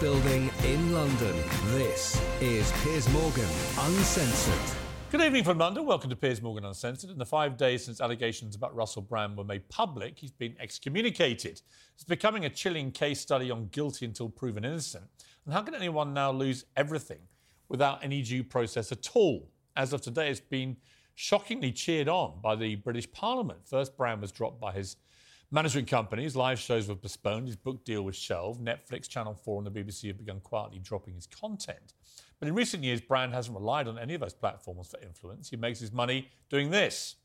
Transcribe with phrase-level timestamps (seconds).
[0.00, 1.36] Building in London,
[1.72, 3.46] this is Piers Morgan
[3.78, 4.78] Uncensored.
[5.10, 5.84] Good evening from London.
[5.84, 7.10] Welcome to Piers Morgan Uncensored.
[7.10, 11.60] In the five days since allegations about Russell Brand were made public, he's been excommunicated.
[11.94, 15.04] It's becoming a chilling case study on guilty until proven innocent.
[15.44, 17.20] And how can anyone now lose everything
[17.68, 19.50] without any due process at all?
[19.76, 20.78] As of today, it's been
[21.14, 23.60] shockingly cheered on by the British Parliament.
[23.66, 24.96] First, Brand was dropped by his
[25.52, 29.66] Management companies, live shows were postponed, his book deal was shelved, Netflix, Channel 4, and
[29.66, 31.94] the BBC have begun quietly dropping his content.
[32.38, 35.50] But in recent years, Brand hasn't relied on any of those platforms for influence.
[35.50, 37.16] He makes his money doing this.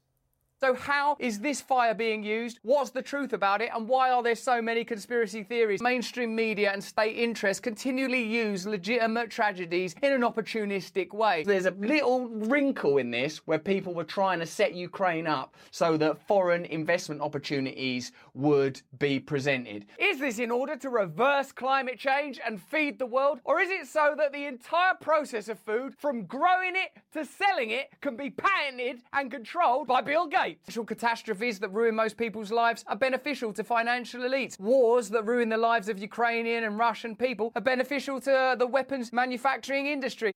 [0.61, 2.59] So, how is this fire being used?
[2.63, 3.71] What's the truth about it?
[3.75, 5.81] And why are there so many conspiracy theories?
[5.81, 11.43] Mainstream media and state interests continually use legitimate tragedies in an opportunistic way.
[11.45, 15.97] There's a little wrinkle in this where people were trying to set Ukraine up so
[15.97, 19.87] that foreign investment opportunities would be presented.
[19.99, 23.41] Is this in order to reverse climate change and feed the world?
[23.43, 27.71] Or is it so that the entire process of food, from growing it to selling
[27.71, 30.44] it, can be patented and controlled by Bill Gates?
[30.67, 34.59] Natural catastrophes that ruin most people's lives are beneficial to financial elites.
[34.59, 38.67] Wars that ruin the lives of Ukrainian and Russian people are beneficial to uh, the
[38.67, 40.31] weapons manufacturing industry.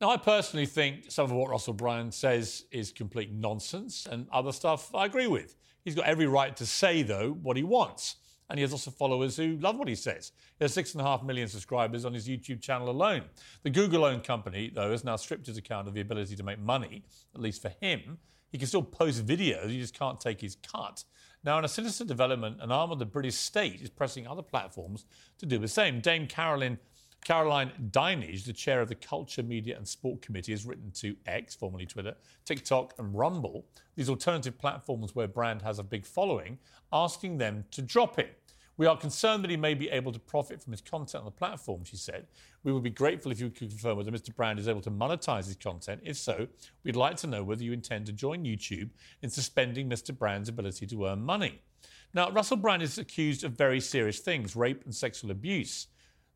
[0.00, 4.52] Now, I personally think some of what Russell Brand says is complete nonsense, and other
[4.52, 5.56] stuff I agree with.
[5.84, 8.16] He's got every right to say, though, what he wants.
[8.50, 10.32] And he has lots of followers who love what he says.
[10.58, 13.24] He has six and a half million subscribers on his YouTube channel alone.
[13.62, 16.58] The Google owned company, though, has now stripped his account of the ability to make
[16.58, 17.02] money,
[17.34, 18.18] at least for him,
[18.50, 21.04] he can still post videos, he just can't take his cut.
[21.44, 25.04] Now, in a sinister development, an arm of the British state is pressing other platforms
[25.38, 26.00] to do the same.
[26.00, 26.78] Dame Caroline,
[27.24, 31.54] Caroline Dinenage, the chair of the Culture, Media and Sport Committee, has written to X,
[31.54, 32.14] formerly Twitter,
[32.44, 36.58] TikTok, and Rumble, these alternative platforms where Brand has a big following,
[36.92, 38.37] asking them to drop it.
[38.78, 41.32] We are concerned that he may be able to profit from his content on the
[41.32, 42.28] platform, she said.
[42.62, 44.34] We would be grateful if you could confirm whether Mr.
[44.34, 46.00] Brand is able to monetize his content.
[46.04, 46.46] If so,
[46.84, 48.90] we'd like to know whether you intend to join YouTube
[49.20, 50.16] in suspending Mr.
[50.16, 51.60] Brand's ability to earn money.
[52.14, 55.88] Now, Russell Brand is accused of very serious things rape and sexual abuse.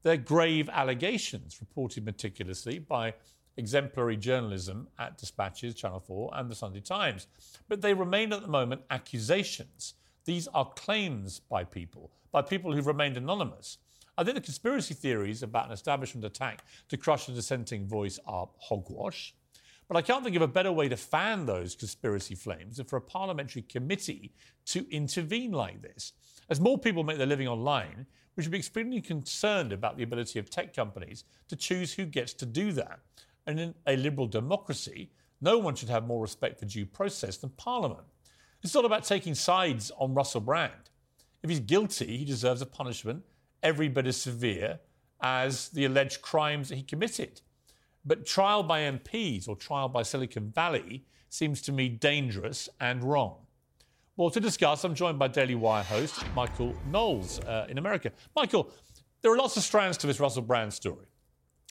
[0.03, 3.14] They're grave allegations reported meticulously by
[3.56, 7.28] exemplary journalism at Dispatches, Channel 4, and the Sunday Times.
[7.69, 9.94] But they remain at the moment accusations.
[10.25, 13.78] These are claims by people by people who've remained anonymous.
[14.19, 18.49] I think the conspiracy theories about an establishment attack to crush a dissenting voice are
[18.59, 19.34] hogwash.
[19.87, 22.97] But I can't think of a better way to fan those conspiracy flames than for
[22.97, 24.33] a parliamentary committee
[24.66, 26.12] to intervene like this.
[26.49, 30.39] As more people make their living online, we should be extremely concerned about the ability
[30.39, 33.00] of tech companies to choose who gets to do that.
[33.47, 35.10] And in a liberal democracy,
[35.41, 38.06] no one should have more respect for due process than Parliament.
[38.62, 40.90] It's not about taking sides on Russell Brand.
[41.42, 43.24] If he's guilty, he deserves a punishment
[43.62, 44.78] every bit as severe
[45.20, 47.40] as the alleged crimes that he committed.
[48.04, 53.46] But trial by MPs or trial by Silicon Valley seems to me dangerous and wrong.
[54.16, 58.12] Well, to discuss, I'm joined by Daily Wire host Michael Knowles uh, in America.
[58.36, 58.70] Michael,
[59.22, 61.06] there are lots of strands to this Russell Brand story.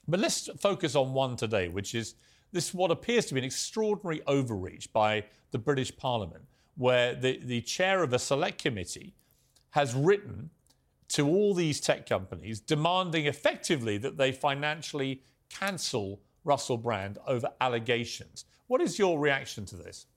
[0.07, 2.15] But let's focus on one today, which is
[2.51, 6.43] this what appears to be an extraordinary overreach by the British Parliament,
[6.81, 9.13] where the, the chair of a select committee
[9.69, 10.49] has written
[11.07, 18.45] to all these tech companies demanding effectively that they financially cancel Russell Brand over allegations.
[18.65, 20.07] What is your reaction to this?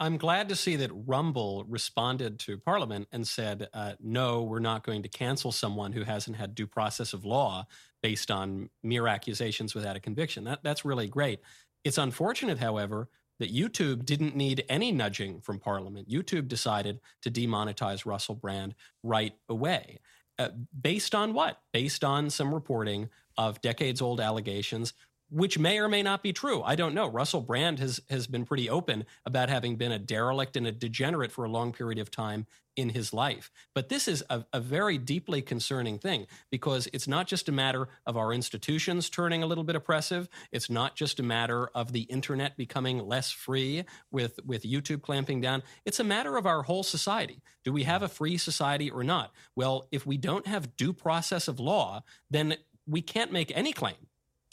[0.00, 4.84] I'm glad to see that Rumble responded to Parliament and said, uh, no, we're not
[4.84, 7.68] going to cancel someone who hasn't had due process of law
[8.02, 10.42] based on mere accusations without a conviction.
[10.42, 11.38] That, that's really great.
[11.84, 13.08] It's unfortunate, however,
[13.40, 16.08] that YouTube didn't need any nudging from Parliament.
[16.08, 20.00] YouTube decided to demonetize Russell Brand right away.
[20.38, 20.48] Uh,
[20.80, 21.60] based on what?
[21.72, 24.94] Based on some reporting of decades old allegations
[25.30, 26.62] which may or may not be true.
[26.62, 27.08] I don't know.
[27.08, 31.32] Russell Brand has has been pretty open about having been a derelict and a degenerate
[31.32, 32.46] for a long period of time
[32.76, 33.50] in his life.
[33.74, 37.88] But this is a, a, very deeply concerning thing because it's not just a matter
[38.06, 40.28] of our institutions turning a little bit oppressive.
[40.52, 45.40] It's not just a matter of the internet becoming less free with, with YouTube clamping
[45.40, 45.62] down.
[45.84, 47.42] It's a matter of our whole society.
[47.64, 49.32] Do we have a free society or not?
[49.54, 52.56] Well, if we don't have due process of law, then
[52.86, 53.96] we can't make any claim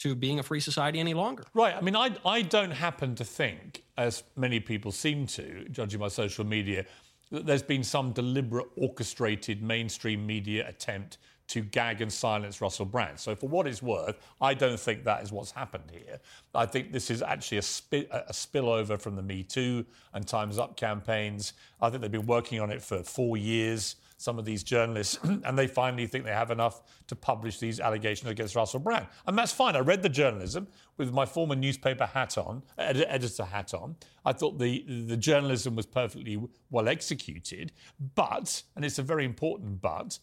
[0.02, 1.44] to being a free society any longer.
[1.54, 1.74] Right.
[1.76, 6.08] I mean, I, I don't happen to think, as many people seem to, judging by
[6.08, 6.86] social media,
[7.32, 11.18] that there's been some deliberate, orchestrated mainstream media attempt
[11.48, 13.18] to gag and silence Russell Brand.
[13.18, 16.20] So, for what it's worth, I don't think that is what's happened here.
[16.54, 19.84] I think this is actually a, spi- a spillover from the Me Too
[20.14, 21.54] and Time's Up campaigns.
[21.80, 25.58] I think they've been working on it for four years some of these journalists, and
[25.58, 29.06] they finally think they have enough to publish these allegations against Russell Brand.
[29.26, 29.76] And that's fine.
[29.76, 33.96] I read the journalism with my former newspaper hat on, ed- editor hat on.
[34.24, 36.40] I thought the, the journalism was perfectly
[36.70, 37.72] well executed,
[38.14, 40.18] but, and it's a very important but,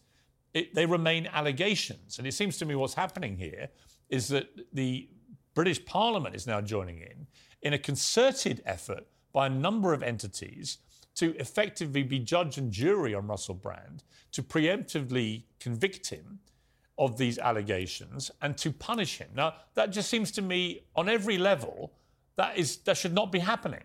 [0.54, 2.18] it, they remain allegations.
[2.18, 3.68] And it seems to me what's happening here
[4.08, 5.08] is that the
[5.54, 7.26] British Parliament is now joining in
[7.62, 10.78] in a concerted effort by a number of entities
[11.16, 14.02] to effectively be judge and jury on Russell Brand,
[14.32, 16.40] to preemptively convict him
[16.98, 19.28] of these allegations and to punish him.
[19.34, 21.92] Now, that just seems to me, on every level,
[22.36, 23.84] that is that should not be happening.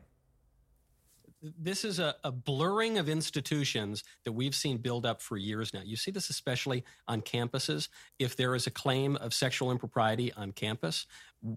[1.42, 5.82] This is a, a blurring of institutions that we've seen build up for years now.
[5.84, 7.90] You see this especially on campuses.
[8.18, 11.06] If there is a claim of sexual impropriety on campus,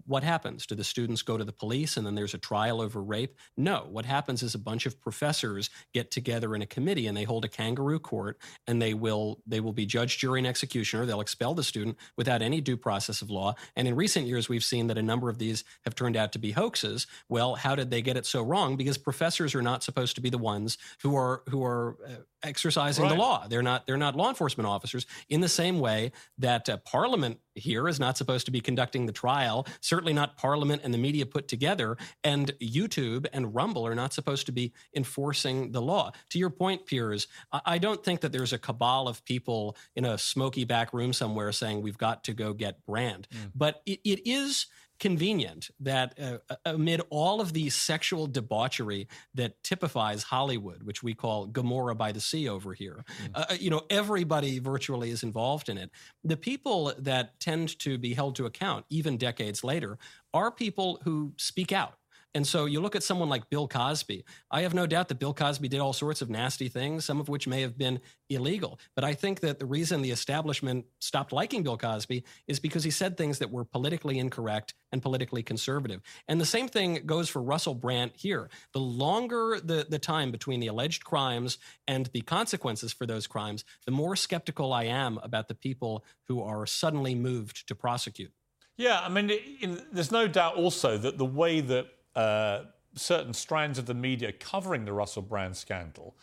[0.05, 0.65] what happens?
[0.65, 3.35] Do the students go to the police and then there's a trial over rape?
[3.57, 3.87] No.
[3.89, 7.45] What happens is a bunch of professors get together in a committee and they hold
[7.45, 8.37] a kangaroo court
[8.67, 11.05] and they will they will be judge, jury, and executioner.
[11.05, 13.55] They'll expel the student without any due process of law.
[13.75, 16.39] And in recent years, we've seen that a number of these have turned out to
[16.39, 17.07] be hoaxes.
[17.27, 18.75] Well, how did they get it so wrong?
[18.75, 23.03] Because professors are not supposed to be the ones who are who are uh, exercising
[23.03, 23.09] right.
[23.09, 23.47] the law.
[23.47, 27.87] They're not they're not law enforcement officers in the same way that uh, Parliament here
[27.87, 29.67] is not supposed to be conducting the trial.
[29.81, 34.45] Certainly not Parliament and the media put together, and YouTube and Rumble are not supposed
[34.45, 36.11] to be enforcing the law.
[36.29, 40.17] To your point, Piers, I don't think that there's a cabal of people in a
[40.17, 43.51] smoky back room somewhere saying we've got to go get Brand, mm.
[43.55, 44.67] but it, it is
[44.99, 51.45] convenient that uh, amid all of the sexual debauchery that typifies Hollywood, which we call
[51.45, 53.29] Gomorrah by the Sea over here, mm.
[53.33, 55.89] uh, you know, everybody virtually is involved in it.
[56.23, 59.97] The people that tend to be held to account, even decades later,
[60.33, 61.98] are people who speak out
[62.35, 64.23] and so you look at someone like Bill Cosby.
[64.51, 67.27] I have no doubt that Bill Cosby did all sorts of nasty things, some of
[67.27, 67.99] which may have been
[68.29, 68.79] illegal.
[68.95, 72.91] But I think that the reason the establishment stopped liking Bill Cosby is because he
[72.91, 76.01] said things that were politically incorrect and politically conservative.
[76.27, 78.49] And the same thing goes for Russell Brand here.
[78.73, 83.65] The longer the, the time between the alleged crimes and the consequences for those crimes,
[83.85, 88.31] the more skeptical I am about the people who are suddenly moved to prosecute.
[88.77, 89.29] Yeah, I mean,
[89.59, 91.87] in, there's no doubt also that the way that
[92.19, 96.17] uh, certain strands of the media covering the Russell Brand scandal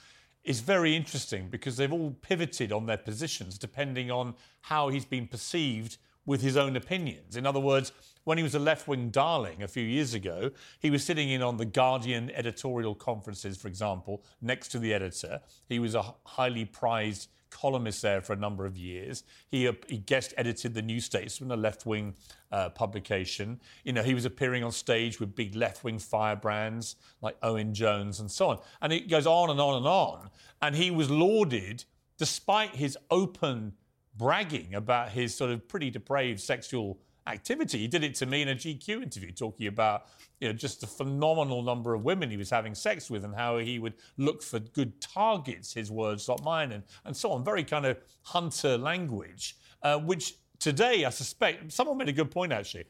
[0.44, 5.26] is very interesting because they've all pivoted on their positions depending on how he's been
[5.26, 5.96] perceived
[6.26, 7.36] with his own opinions.
[7.36, 7.92] In other words,
[8.24, 10.50] when he was a left wing darling a few years ago,
[10.80, 15.40] he was sitting in on the Guardian editorial conferences, for example, next to the editor.
[15.66, 19.24] He was a highly prized columnist there for a number of years.
[19.50, 22.14] He, uh, he guest edited the New Statesman, a left wing
[22.52, 23.60] uh, publication.
[23.82, 28.20] You know, he was appearing on stage with big left wing firebrands like Owen Jones
[28.20, 28.58] and so on.
[28.82, 30.30] And it goes on and on and on.
[30.60, 31.84] And he was lauded
[32.18, 33.72] despite his open
[34.16, 37.78] bragging about his sort of pretty depraved sexual activity.
[37.78, 40.06] He did it to me in a GQ interview, talking about
[40.40, 43.58] you know just the phenomenal number of women he was having sex with and how
[43.58, 45.72] he would look for good targets.
[45.72, 47.44] His words, not mine, and and so on.
[47.44, 52.52] Very kind of hunter language, uh, which today I suspect someone made a good point
[52.52, 52.84] actually.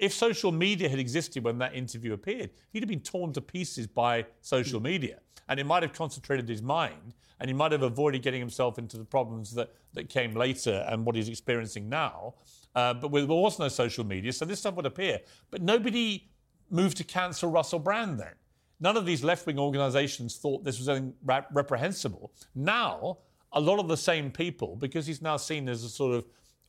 [0.00, 3.86] If social media had existed when that interview appeared, he'd have been torn to pieces
[3.86, 8.22] by social media, and it might have concentrated his mind and he might have avoided
[8.22, 12.34] getting himself into the problems that, that came later and what he's experiencing now.
[12.78, 15.18] Uh, but there was no social media, so this stuff would appear.
[15.50, 16.30] But nobody
[16.70, 18.34] moved to cancel Russell Brand then.
[18.78, 21.12] None of these left wing organizations thought this was anything
[21.52, 22.30] reprehensible.
[22.54, 23.18] Now,
[23.52, 26.24] a lot of the same people, because he's now seen as a sort of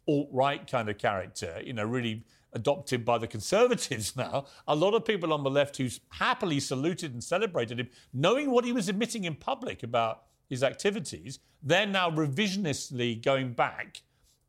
[0.08, 2.24] alt right kind of character, you know, really
[2.54, 7.14] adopted by the conservatives now, a lot of people on the left who happily saluted
[7.14, 12.10] and celebrated him, knowing what he was admitting in public about his activities, they're now
[12.10, 14.02] revisionistly going back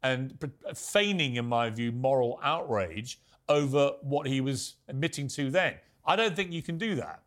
[0.02, 0.36] and
[0.74, 5.74] feigning, in my view, moral outrage over what he was admitting to then.
[6.04, 7.22] I don't think you can do that.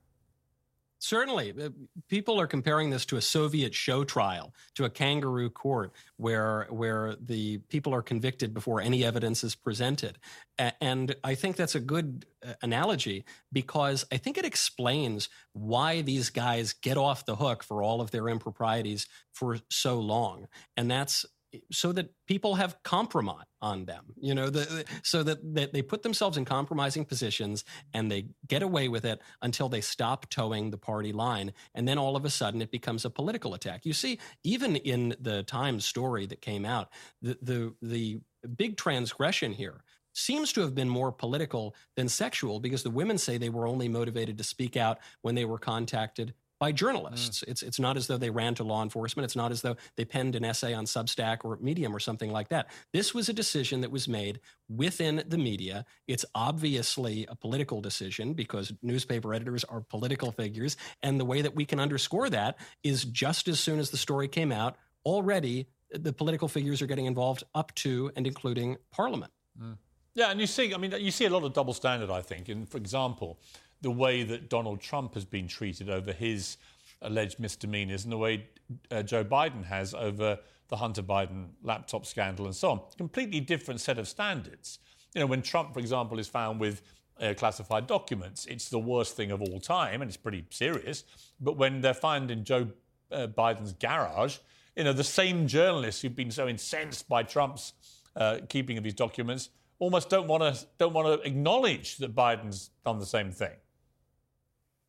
[1.03, 1.53] Certainly.
[1.61, 1.69] Uh,
[2.07, 7.17] people are comparing this to a Soviet show trial, to a kangaroo court where, where
[7.19, 10.17] the people are convicted before any evidence is presented.
[10.57, 16.29] And I think that's a good uh, analogy because I think it explains why these
[16.29, 20.47] guys get off the hook for all of their improprieties for so long.
[20.77, 21.25] And that's
[21.71, 26.03] so that people have compromise on them you know the, so that, that they put
[26.03, 30.77] themselves in compromising positions and they get away with it until they stop toeing the
[30.77, 31.53] party line.
[31.75, 33.85] And then all of a sudden it becomes a political attack.
[33.85, 36.89] You see even in the times story that came out
[37.21, 38.21] the the, the
[38.55, 39.83] big transgression here
[40.15, 43.89] seems to have been more political than sexual because the women say they were only
[43.89, 46.33] motivated to speak out when they were contacted
[46.63, 47.41] by journalists.
[47.41, 47.49] Mm.
[47.49, 49.25] It's it's not as though they ran to law enforcement.
[49.25, 52.47] It's not as though they penned an essay on Substack or Medium or something like
[52.47, 52.67] that.
[52.93, 54.39] This was a decision that was made
[54.69, 55.83] within the media.
[56.07, 61.53] It's obviously a political decision because newspaper editors are political figures, and the way that
[61.53, 66.13] we can underscore that is just as soon as the story came out, already the
[66.13, 69.33] political figures are getting involved up to and including Parliament.
[69.61, 69.75] Mm.
[70.15, 72.47] Yeah, and you see, I mean, you see a lot of double standard, I think.
[72.47, 73.37] In, for example,
[73.83, 76.57] the way that Donald Trump has been treated over his
[77.01, 78.47] alleged misdemeanors and the way
[78.89, 82.81] uh, Joe Biden has over the Hunter Biden laptop scandal and so on.
[82.97, 84.79] Completely different set of standards.
[85.13, 86.81] You know, when Trump, for example, is found with
[87.19, 91.03] uh, classified documents, it's the worst thing of all time and it's pretty serious.
[91.39, 92.69] But when they're found in Joe
[93.11, 94.37] uh, Biden's garage,
[94.77, 97.73] you know, the same journalists who've been so incensed by Trump's
[98.15, 99.49] uh, keeping of these documents
[99.79, 103.51] almost don't want to don't want to acknowledge that Biden's done the same thing.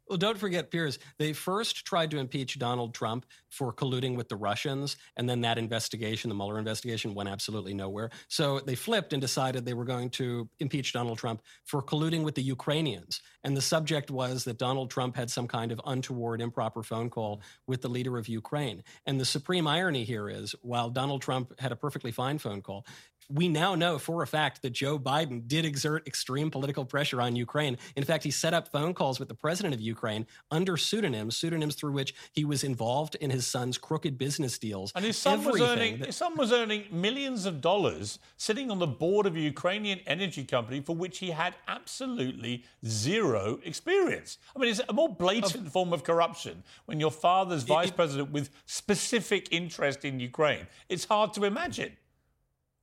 [0.08, 4.36] Well, don't forget, Piers, they first tried to impeach Donald Trump for colluding with the
[4.36, 8.10] Russians, and then that investigation, the Mueller investigation, went absolutely nowhere.
[8.28, 12.34] So they flipped and decided they were going to impeach Donald Trump for colluding with
[12.34, 13.22] the Ukrainians.
[13.44, 17.40] And the subject was that Donald Trump had some kind of untoward, improper phone call
[17.66, 18.82] with the leader of Ukraine.
[19.06, 22.84] And the supreme irony here is while Donald Trump had a perfectly fine phone call,
[23.30, 27.36] we now know for a fact that Joe Biden did exert extreme political pressure on
[27.36, 27.78] Ukraine.
[27.96, 31.74] In fact, he set up phone calls with the president of Ukraine under pseudonyms, pseudonyms
[31.74, 34.92] through which he was involved in his son's crooked business deals.
[34.94, 38.78] And his son was earning that- his son was earning millions of dollars sitting on
[38.78, 44.38] the board of a Ukrainian energy company for which he had absolutely zero experience.
[44.54, 47.96] I mean, it's a more blatant of- form of corruption when your father's vice it-
[47.96, 50.66] president with specific interest in Ukraine.
[50.88, 51.96] It's hard to imagine.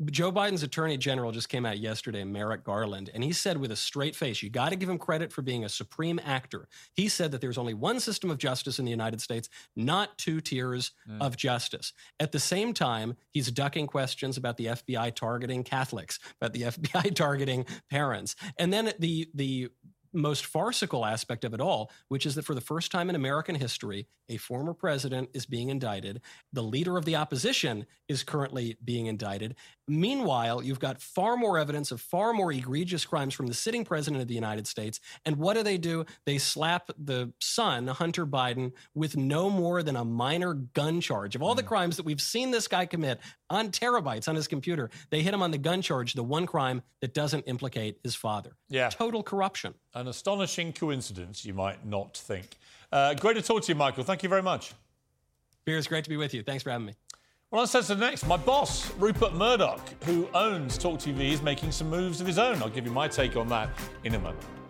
[0.05, 3.75] Joe Biden's attorney general just came out yesterday, Merrick Garland, and he said with a
[3.75, 6.67] straight face, you got to give him credit for being a supreme actor.
[6.93, 10.41] He said that there's only one system of justice in the United States, not two
[10.41, 11.21] tiers mm.
[11.21, 11.93] of justice.
[12.19, 17.13] At the same time, he's ducking questions about the FBI targeting Catholics, about the FBI
[17.15, 18.35] targeting parents.
[18.57, 19.69] And then the the
[20.13, 23.55] most farcical aspect of it all, which is that for the first time in American
[23.55, 26.21] history, a former president is being indicted.
[26.53, 29.55] The leader of the opposition is currently being indicted.
[29.87, 34.21] Meanwhile, you've got far more evidence of far more egregious crimes from the sitting president
[34.21, 34.99] of the United States.
[35.25, 36.05] And what do they do?
[36.25, 41.35] They slap the son, Hunter Biden, with no more than a minor gun charge.
[41.35, 41.67] Of all the hmm.
[41.67, 43.19] crimes that we've seen this guy commit
[43.51, 46.81] on terabytes on his computer, they hit him on the gun charge, the one crime
[47.01, 48.53] that doesn't implicate his father.
[48.69, 48.89] Yeah.
[48.89, 49.73] Total corruption.
[49.93, 52.57] An astonishing coincidence, you might not think.
[52.91, 54.03] Uh, great to talk to you, Michael.
[54.03, 54.73] Thank you very much.
[55.65, 56.41] Piers, great to be with you.
[56.41, 56.93] Thanks for having me.
[57.51, 58.25] Well, on to the next.
[58.25, 62.61] My boss, Rupert Murdoch, who owns Talk TV, is making some moves of his own.
[62.63, 63.69] I'll give you my take on that
[64.05, 64.60] in a moment.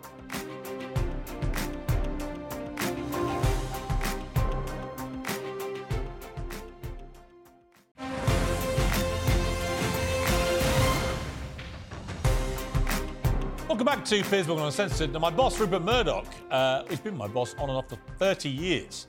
[13.72, 15.14] Welcome back to Piers Morgan Uncensored.
[15.14, 18.50] Now, my boss, Rupert Murdoch, uh, he's been my boss on and off for 30
[18.50, 19.06] years.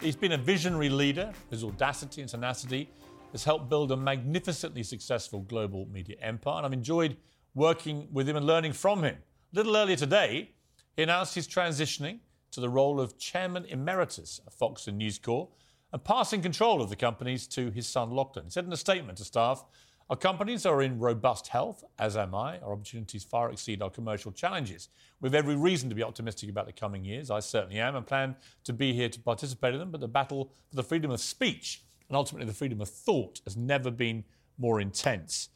[0.00, 1.34] He's been a visionary leader.
[1.50, 2.88] His audacity and tenacity
[3.32, 7.18] has helped build a magnificently successful global media empire, and I've enjoyed
[7.54, 9.16] working with him and learning from him.
[9.52, 10.52] A little earlier today,
[10.96, 12.20] he announced he's transitioning
[12.52, 15.52] to the role of chairman emeritus of Fox and News Corp
[15.92, 18.46] and passing control of the companies to his son Lachlan.
[18.46, 19.62] He said in a statement to staff,
[20.08, 22.60] our companies are in robust health, as am I.
[22.60, 24.88] Our opportunities far exceed our commercial challenges.
[25.20, 27.28] We have every reason to be optimistic about the coming years.
[27.28, 29.90] I certainly am and plan to be here to participate in them.
[29.90, 33.56] But the battle for the freedom of speech and ultimately the freedom of thought has
[33.56, 34.22] never been
[34.58, 35.48] more intense.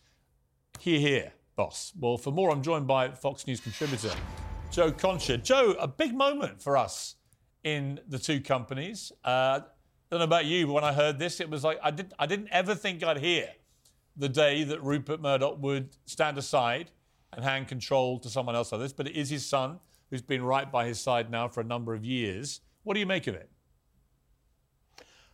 [0.81, 1.93] Hear, hear, boss.
[1.99, 4.11] Well, for more, I'm joined by Fox News contributor
[4.73, 5.37] Joe Concha.
[5.37, 7.15] Joe, a big moment for us
[7.63, 9.13] in the two companies.
[9.25, 9.63] Uh, I
[10.11, 12.27] don't know about you, but when I heard this, it was like I didn't, I
[12.27, 13.49] didn't ever think I'd hear
[14.17, 16.91] the day that Rupert Murdoch would stand aside
[17.33, 19.79] and hand control to someone else like this, but it is his son
[20.11, 22.61] who's been right by his side now for a number of years.
[22.83, 23.49] What do you make of it?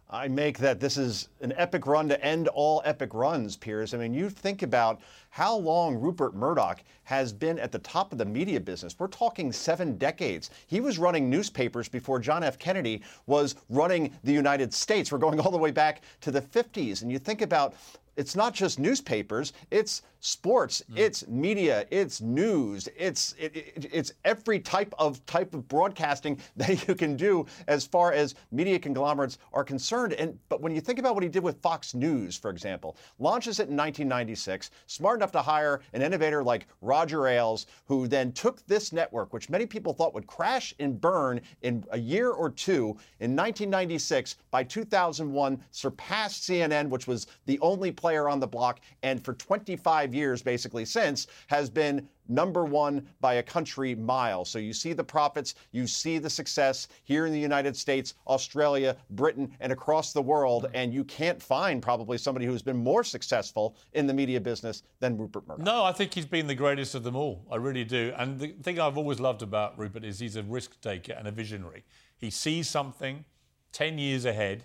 [0.08, 3.92] I make that this is an epic run to end all epic runs, Piers.
[3.92, 8.18] I mean, you think about how long Rupert Murdoch has been at the top of
[8.18, 8.94] the media business.
[8.96, 10.50] We're talking seven decades.
[10.68, 12.56] He was running newspapers before John F.
[12.56, 15.10] Kennedy was running the United States.
[15.10, 17.02] We're going all the way back to the 50s.
[17.02, 17.74] And you think about
[18.16, 20.98] it's not just newspapers, it's sports, mm.
[20.98, 26.88] it's media, it's news, it's it, it, it's every type of type of broadcasting that
[26.88, 30.14] you can do as far as media conglomerates are concerned.
[30.14, 33.60] And but when you think about what he did with Fox News, for example, launches
[33.60, 38.66] it in 1996, smart enough to hire an innovator like Roger Ailes, who then took
[38.66, 42.96] this network, which many people thought would crash and burn in a year or two,
[43.20, 49.24] in 1996, by 2001 surpassed CNN, which was the only player on the block, and
[49.24, 54.44] for 25 years basically since has been number one by a country mile.
[54.44, 58.96] So you see the profits, you see the success here in the United States, Australia,
[59.10, 60.66] Britain, and across the world.
[60.66, 60.76] Hmm.
[60.76, 65.18] And you can't find probably somebody who's been more successful in the media business than
[65.18, 65.64] Rupert Murdoch.
[65.64, 67.44] No, I think he's been the greatest of them all.
[67.50, 68.12] I really do.
[68.16, 71.32] And the thing I've always loved about Rupert is he's a risk taker and a
[71.32, 71.82] visionary.
[72.16, 73.24] He sees something
[73.72, 74.62] 10 years ahead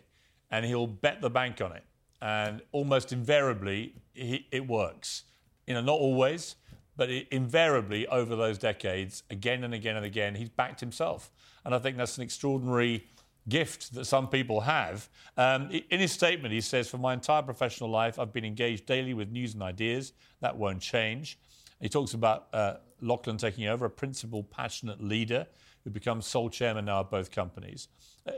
[0.52, 1.84] and he'll bet the bank on it.
[2.22, 5.24] And almost invariably, he, it works
[5.72, 6.58] you know, not always,
[6.98, 11.32] but it, invariably over those decades, again and again and again, he's backed himself.
[11.64, 13.06] And I think that's an extraordinary
[13.48, 15.08] gift that some people have.
[15.38, 19.14] Um, in his statement, he says, For my entire professional life, I've been engaged daily
[19.14, 20.12] with news and ideas.
[20.42, 21.40] That won't change.
[21.80, 25.48] He talks about uh, Lachlan taking over, a principled, passionate leader
[25.84, 27.88] who becomes sole chairman now of both companies.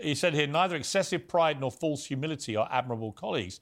[0.02, 3.60] He said here, neither excessive pride nor false humility are admirable colleagues.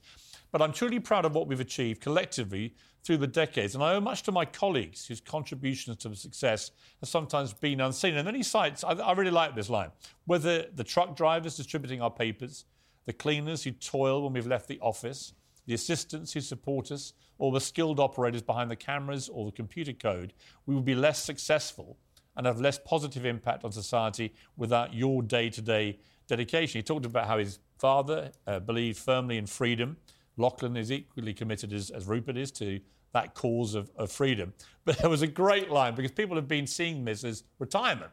[0.52, 4.00] But I'm truly proud of what we've achieved collectively through the decades, and I owe
[4.00, 6.70] much to my colleagues whose contributions to the success
[7.00, 8.14] have sometimes been unseen.
[8.16, 9.90] And then he cites, I, I really like this line,
[10.26, 12.64] whether the truck drivers distributing our papers,
[13.06, 15.32] the cleaners who toil when we've left the office,
[15.66, 19.92] the assistants who support us, or the skilled operators behind the cameras or the computer
[19.92, 20.32] code,
[20.66, 21.96] we would be less successful
[22.36, 26.78] and have less positive impact on society without your day to day dedication.
[26.78, 29.96] He talked about how his father uh, believed firmly in freedom
[30.36, 32.80] Lachlan is equally committed as, as Rupert is to
[33.12, 34.52] that cause of, of freedom.
[34.84, 38.10] But there was a great line because people have been seeing this as retirement.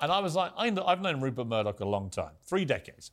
[0.00, 3.12] And I was like, I know, I've known Rupert Murdoch a long time, three decades.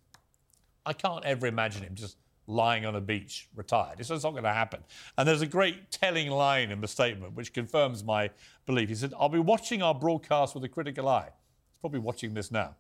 [0.85, 3.99] I can't ever imagine him just lying on a beach, retired.
[3.99, 4.81] It's just not going to happen.
[5.17, 8.29] And there's a great telling line in the statement which confirms my
[8.65, 8.89] belief.
[8.89, 11.29] He said, I'll be watching our broadcast with a critical eye.
[11.71, 12.75] He's probably watching this now.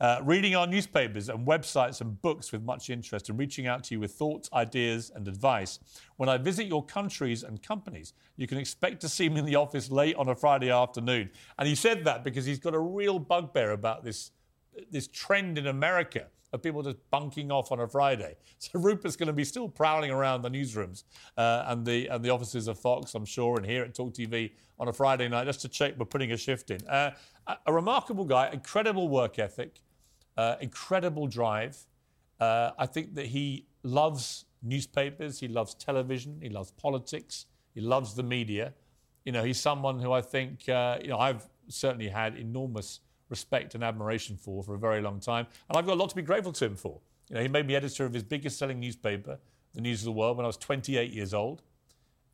[0.00, 3.94] Uh, reading our newspapers and websites and books with much interest and reaching out to
[3.94, 5.78] you with thoughts, ideas, and advice.
[6.16, 9.56] When I visit your countries and companies, you can expect to see me in the
[9.56, 11.28] office late on a Friday afternoon.
[11.58, 14.30] And he said that because he's got a real bugbear about this,
[14.90, 18.36] this trend in America of people just bunking off on a Friday.
[18.58, 21.04] So Rupert's going to be still prowling around the newsrooms
[21.38, 24.50] uh, and the and the offices of Fox, I'm sure, and here at Talk TV
[24.78, 26.86] on a Friday night just to check we're putting a shift in.
[26.86, 27.12] Uh,
[27.46, 29.80] a, a remarkable guy, incredible work ethic.
[30.36, 31.76] Uh, incredible drive.
[32.38, 38.14] Uh, I think that he loves newspapers, he loves television, he loves politics, he loves
[38.14, 38.72] the media.
[39.24, 43.00] You know, he's someone who I think, uh, you know, I've certainly had enormous
[43.30, 45.46] respect and admiration for for a very long time.
[45.68, 47.00] And I've got a lot to be grateful to him for.
[47.30, 49.38] You know, he made me editor of his biggest selling newspaper,
[49.74, 51.62] The News of the World, when I was 28 years old.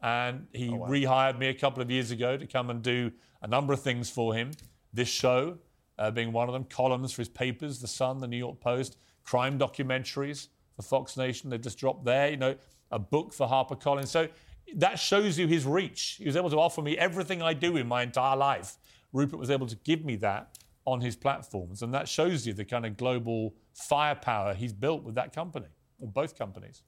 [0.03, 0.89] And he oh, wow.
[0.89, 4.11] rehired me a couple of years ago to come and do a number of things
[4.11, 4.53] for him.
[4.93, 5.59] This show,
[5.99, 8.97] uh, being one of them, columns for his papers, The Sun, The New York Post,
[9.25, 11.51] crime documentaries for Fox Nation.
[11.51, 12.57] They just dropped there, you know,
[12.91, 14.09] a book for HarperCollins.
[14.09, 14.29] So
[14.77, 16.17] that shows you his reach.
[16.19, 18.77] He was able to offer me everything I do in my entire life.
[19.13, 21.83] Rupert was able to give me that on his platforms.
[21.83, 25.66] And that shows you the kind of global firepower he's built with that company,
[26.01, 26.83] or both companies.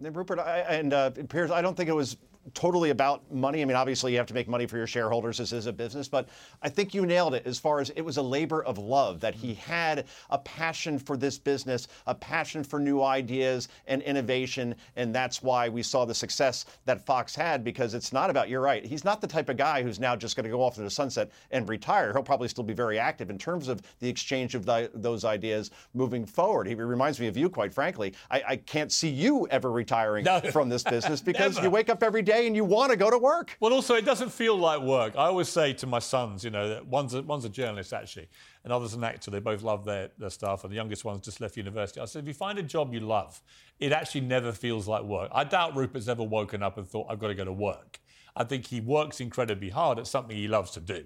[0.00, 2.16] Rupert I, and uh, Piers, I don't think it was
[2.54, 3.62] totally about money.
[3.62, 5.38] I mean, obviously, you have to make money for your shareholders.
[5.38, 6.28] This is a business, but
[6.62, 9.34] I think you nailed it as far as it was a labor of love that
[9.34, 14.74] he had a passion for this business, a passion for new ideas and innovation.
[14.96, 18.60] And that's why we saw the success that Fox had because it's not about, you're
[18.60, 20.82] right, he's not the type of guy who's now just going to go off to
[20.82, 22.12] the sunset and retire.
[22.12, 25.70] He'll probably still be very active in terms of the exchange of the, those ideas
[25.94, 26.66] moving forward.
[26.66, 28.14] He reminds me of you, quite frankly.
[28.30, 30.40] I, I can't see you ever retiring no.
[30.40, 33.10] from this business because you wake up every day day and you want to go
[33.10, 33.56] to work.
[33.60, 35.14] Well, also, it doesn't feel like work.
[35.16, 38.28] I always say to my sons, you know, that one's a, one's a journalist actually,
[38.64, 39.30] and other's an actor.
[39.30, 42.00] They both love their, their stuff, and the youngest one's just left university.
[42.00, 43.42] I said, if you find a job you love,
[43.78, 45.30] it actually never feels like work.
[45.34, 48.00] I doubt Rupert's ever woken up and thought, I've got to go to work.
[48.36, 51.04] I think he works incredibly hard at something he loves to do.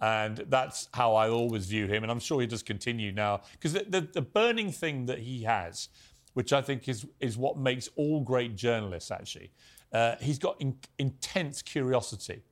[0.00, 2.02] And that's how I always view him.
[2.02, 3.42] And I'm sure he does continue now.
[3.52, 5.88] Because the, the, the, burning thing that he has,
[6.34, 9.50] which I think is, is what makes all great journalists actually,
[9.94, 12.42] uh, he's got in, intense curiosity.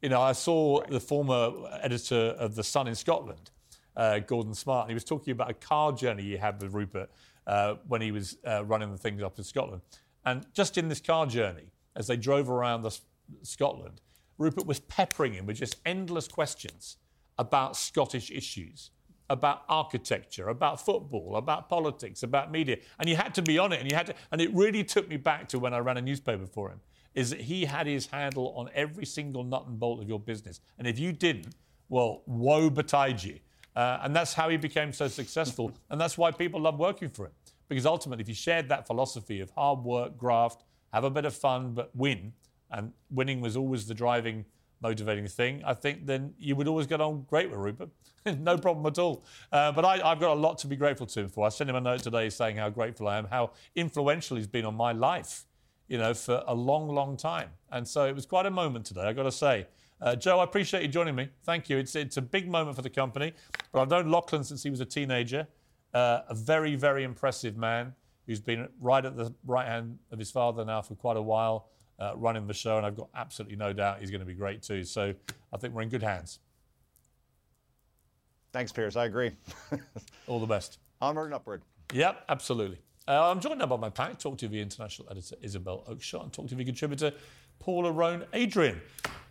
[0.00, 0.90] You know, I saw right.
[0.90, 3.50] the former editor of The Sun in Scotland,
[3.96, 7.10] uh, Gordon Smart, and he was talking about a car journey he had with Rupert
[7.48, 9.82] uh, when he was uh, running the things up in Scotland.
[10.24, 12.96] And just in this car journey, as they drove around the,
[13.42, 14.00] Scotland,
[14.38, 16.96] Rupert was peppering him with just endless questions
[17.38, 18.90] about Scottish issues,
[19.30, 22.78] about architecture, about football, about politics, about media.
[22.98, 25.08] And you had to be on it, and you had to, and it really took
[25.08, 26.80] me back to when I ran a newspaper for him.
[27.14, 30.60] Is that he had his handle on every single nut and bolt of your business,
[30.78, 31.54] and if you didn't,
[31.88, 33.38] well, woe betide you.
[33.74, 37.26] Uh, and that's how he became so successful, and that's why people love working for
[37.26, 37.32] him.
[37.68, 41.34] Because ultimately, if you shared that philosophy of hard work, graft, have a bit of
[41.34, 42.32] fun, but win,
[42.70, 44.44] and winning was always the driving,
[44.80, 47.90] motivating thing, I think then you would always get on great with Rupert.
[48.38, 49.24] no problem at all.
[49.50, 51.46] Uh, but I, have got a lot to be grateful to him for.
[51.46, 54.64] I sent him a note today saying how grateful I am, how influential he's been
[54.64, 55.44] on my life,
[55.88, 57.50] you know, for a long, long time.
[57.70, 59.66] And so it was quite a moment today, I've got to say.
[60.00, 61.28] Uh, Joe, I appreciate you joining me.
[61.42, 61.76] Thank you.
[61.76, 63.32] It's, it's a big moment for the company.
[63.72, 65.46] But I've known Lachlan since he was a teenager.
[65.92, 67.94] Uh, a very, very impressive man
[68.26, 71.70] who's been right at the right hand of his father now for quite a while
[71.98, 74.62] uh, running the show, and I've got absolutely no doubt he's going to be great
[74.62, 74.84] too.
[74.84, 75.14] So
[75.52, 76.38] I think we're in good hands.
[78.52, 78.96] Thanks, Piers.
[78.96, 79.32] I agree.
[80.26, 80.78] All the best.
[81.00, 81.62] Onward and upward.
[81.92, 82.78] Yep, absolutely.
[83.06, 86.46] Uh, I'm joined now by my pack, Talk TV international editor Isabel Oakeshott and Talk
[86.46, 87.12] TV contributor
[87.58, 88.80] Paula Roan Adrian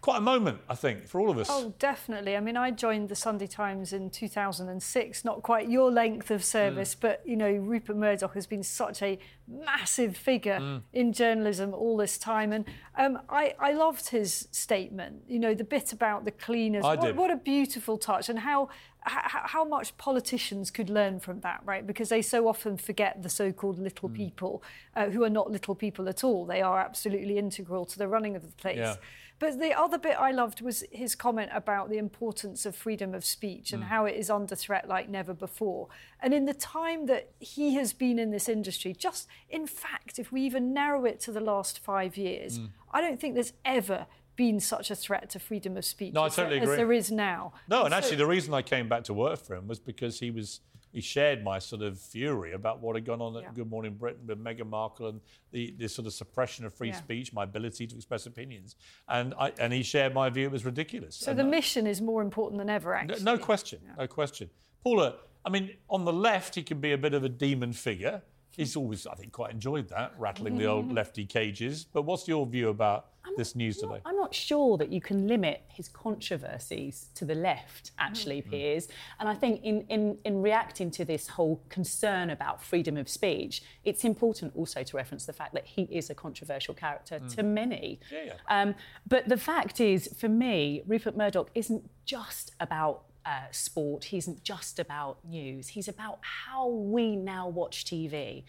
[0.07, 1.47] quite a moment, I think, for all of us.
[1.51, 2.37] Oh, definitely.
[2.37, 6.95] I mean, I joined the Sunday Times in 2006, not quite your length of service,
[6.95, 7.01] mm.
[7.01, 10.81] but, you know, Rupert Murdoch has been such a massive figure mm.
[10.93, 12.53] in journalism all this time.
[12.53, 12.63] And
[12.97, 16.85] um, I, I loved his statement, you know, the bit about the cleaners.
[16.85, 17.17] I what, did.
[17.17, 18.69] what a beautiful touch and how
[19.09, 21.87] how much politicians could learn from that, right?
[21.87, 24.13] Because they so often forget the so-called little mm.
[24.13, 24.61] people,
[24.97, 26.45] uh, who are not little people at all.
[26.45, 28.77] They are absolutely integral to the running of the place.
[28.77, 28.95] Yeah.
[29.39, 33.23] But the other bit I loved was his comment about the importance of freedom of
[33.23, 33.87] speech and mm.
[33.87, 35.87] how it is under threat like never before.
[36.19, 40.31] And in the time that he has been in this industry, just in fact, if
[40.31, 42.69] we even narrow it to the last five years, mm.
[42.91, 46.35] I don't think there's ever been such a threat to freedom of speech no, as,
[46.35, 47.53] totally as, there is now.
[47.67, 49.79] No, and, and so, actually, the reason I came back to work for him was
[49.79, 50.61] because he was
[50.97, 53.53] he shared my sort of fury about what had gone on at.
[53.53, 56.95] Good Morning Britain with Meghan Markle and the, the sort of suppression of free yeah.
[56.95, 58.77] speech, my ability to express opinions.
[59.07, 61.15] And I, and he shared my view it was ridiculous.
[61.15, 63.23] So and the mission is more important than ever, actually.
[63.23, 63.91] No, no question, yeah.
[63.95, 64.49] no question.
[64.83, 68.23] Paula, I mean, on the left, he can be a bit of a demon figure.
[68.57, 71.85] He's always, I think, quite enjoyed that, rattling the old lefty cages.
[71.85, 74.01] But what's your view about I'm this news not, today?
[74.03, 78.49] I'm not sure that you can limit his controversies to the left, actually, mm.
[78.49, 78.87] Piers.
[79.19, 83.61] And I think in, in, in reacting to this whole concern about freedom of speech,
[83.85, 87.35] it's important also to reference the fact that he is a controversial character mm.
[87.35, 87.99] to many.
[88.11, 88.61] Yeah, yeah.
[88.61, 88.73] Um,
[89.07, 94.05] but the fact is, for me, Rupert Murdoch isn't just about uh, sport.
[94.05, 95.67] He isn't just about news.
[95.67, 98.13] He's about how we now watch TV.
[98.13, 98.43] Mm.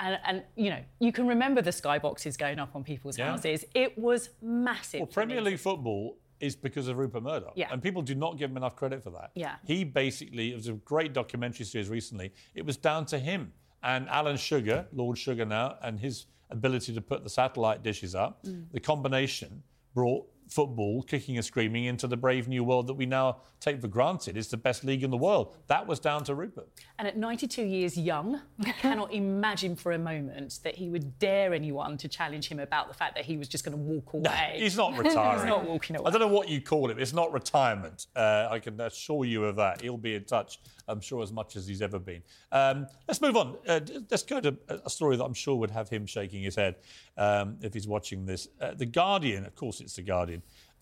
[0.00, 3.30] And, and, you know, you can remember the skyboxes going up on people's yeah.
[3.30, 3.66] houses.
[3.74, 5.00] It was massive.
[5.00, 7.52] Well, Premier League football is because of Rupert Murdoch.
[7.56, 7.68] Yeah.
[7.70, 9.32] And people do not give him enough credit for that.
[9.34, 9.56] Yeah.
[9.64, 12.32] He basically, it was a great documentary series recently.
[12.54, 17.00] It was down to him and Alan Sugar, Lord Sugar now, and his ability to
[17.02, 18.44] put the satellite dishes up.
[18.44, 18.64] Mm.
[18.72, 19.62] The combination
[19.94, 23.88] brought football, kicking and screaming, into the brave new world that we now take for
[23.88, 25.56] granted is the best league in the world.
[25.68, 26.68] That was down to Rupert.
[26.98, 31.54] And at 92 years young, I cannot imagine for a moment that he would dare
[31.54, 34.22] anyone to challenge him about the fact that he was just going to walk away.
[34.22, 35.40] No, he's not retiring.
[35.40, 36.06] he's not walking away.
[36.06, 36.98] I don't know what you call it.
[36.98, 38.06] It's not retirement.
[38.16, 39.80] Uh, I can assure you of that.
[39.80, 42.22] He'll be in touch, I'm sure, as much as he's ever been.
[42.50, 43.56] Um, let's move on.
[43.66, 46.76] Uh, let's go to a story that I'm sure would have him shaking his head
[47.16, 48.48] um, if he's watching this.
[48.60, 50.31] Uh, the Guardian, of course, it's The Guardian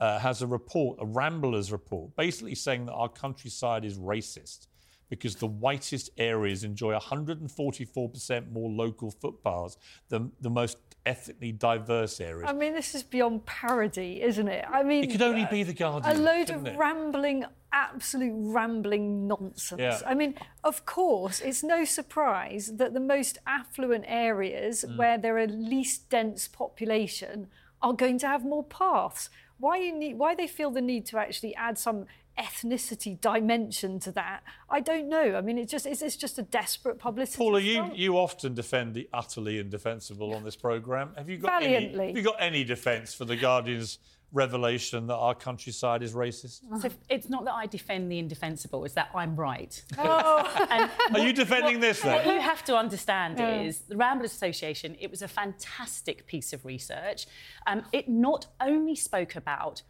[0.00, 4.66] uh, has a report, a Ramblers report, basically saying that our countryside is racist
[5.10, 9.76] because the whitest areas enjoy 144% more local footpaths
[10.08, 12.48] than the most ethnically diverse areas.
[12.48, 14.64] I mean, this is beyond parody, isn't it?
[14.70, 16.16] I mean, it could only be the Guardian.
[16.16, 16.78] A load of it?
[16.78, 19.80] rambling, absolute rambling nonsense.
[19.80, 20.00] Yeah.
[20.06, 24.96] I mean, of course, it's no surprise that the most affluent areas mm.
[24.96, 27.48] where there are least dense population
[27.82, 29.30] are going to have more paths.
[29.58, 32.06] Why you need why they feel the need to actually add some
[32.38, 35.34] ethnicity dimension to that i don't know.
[35.34, 38.94] I mean it's just it's, it's just a desperate publicity paula you you often defend
[38.94, 41.10] the utterly indefensible on this program.
[41.16, 41.98] Have you got Valiantly.
[41.98, 43.98] any have you got any defense for the guardian's
[44.32, 46.60] revelation that our countryside is racist?
[46.80, 49.82] So it's not that I defend the indefensible, it's that I'm right.
[49.98, 50.66] Oh.
[50.70, 52.14] And Are you defending this then?
[52.14, 53.60] What you have to understand Yeah.
[53.62, 57.26] is the Ramblers Association, it was a fantastic piece of research.
[57.66, 59.82] Um, it not only spoke about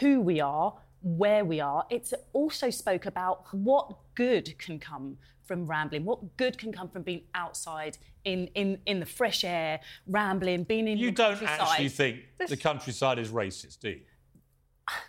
[0.00, 5.66] who we are, where we are, it also spoke about what good can come from
[5.66, 10.64] rambling, what good can come from being outside in, in, in the fresh air, rambling,
[10.64, 11.00] being in the world.
[11.00, 11.60] You don't countryside.
[11.60, 12.16] actually think
[12.48, 14.00] the countryside is racist, do you?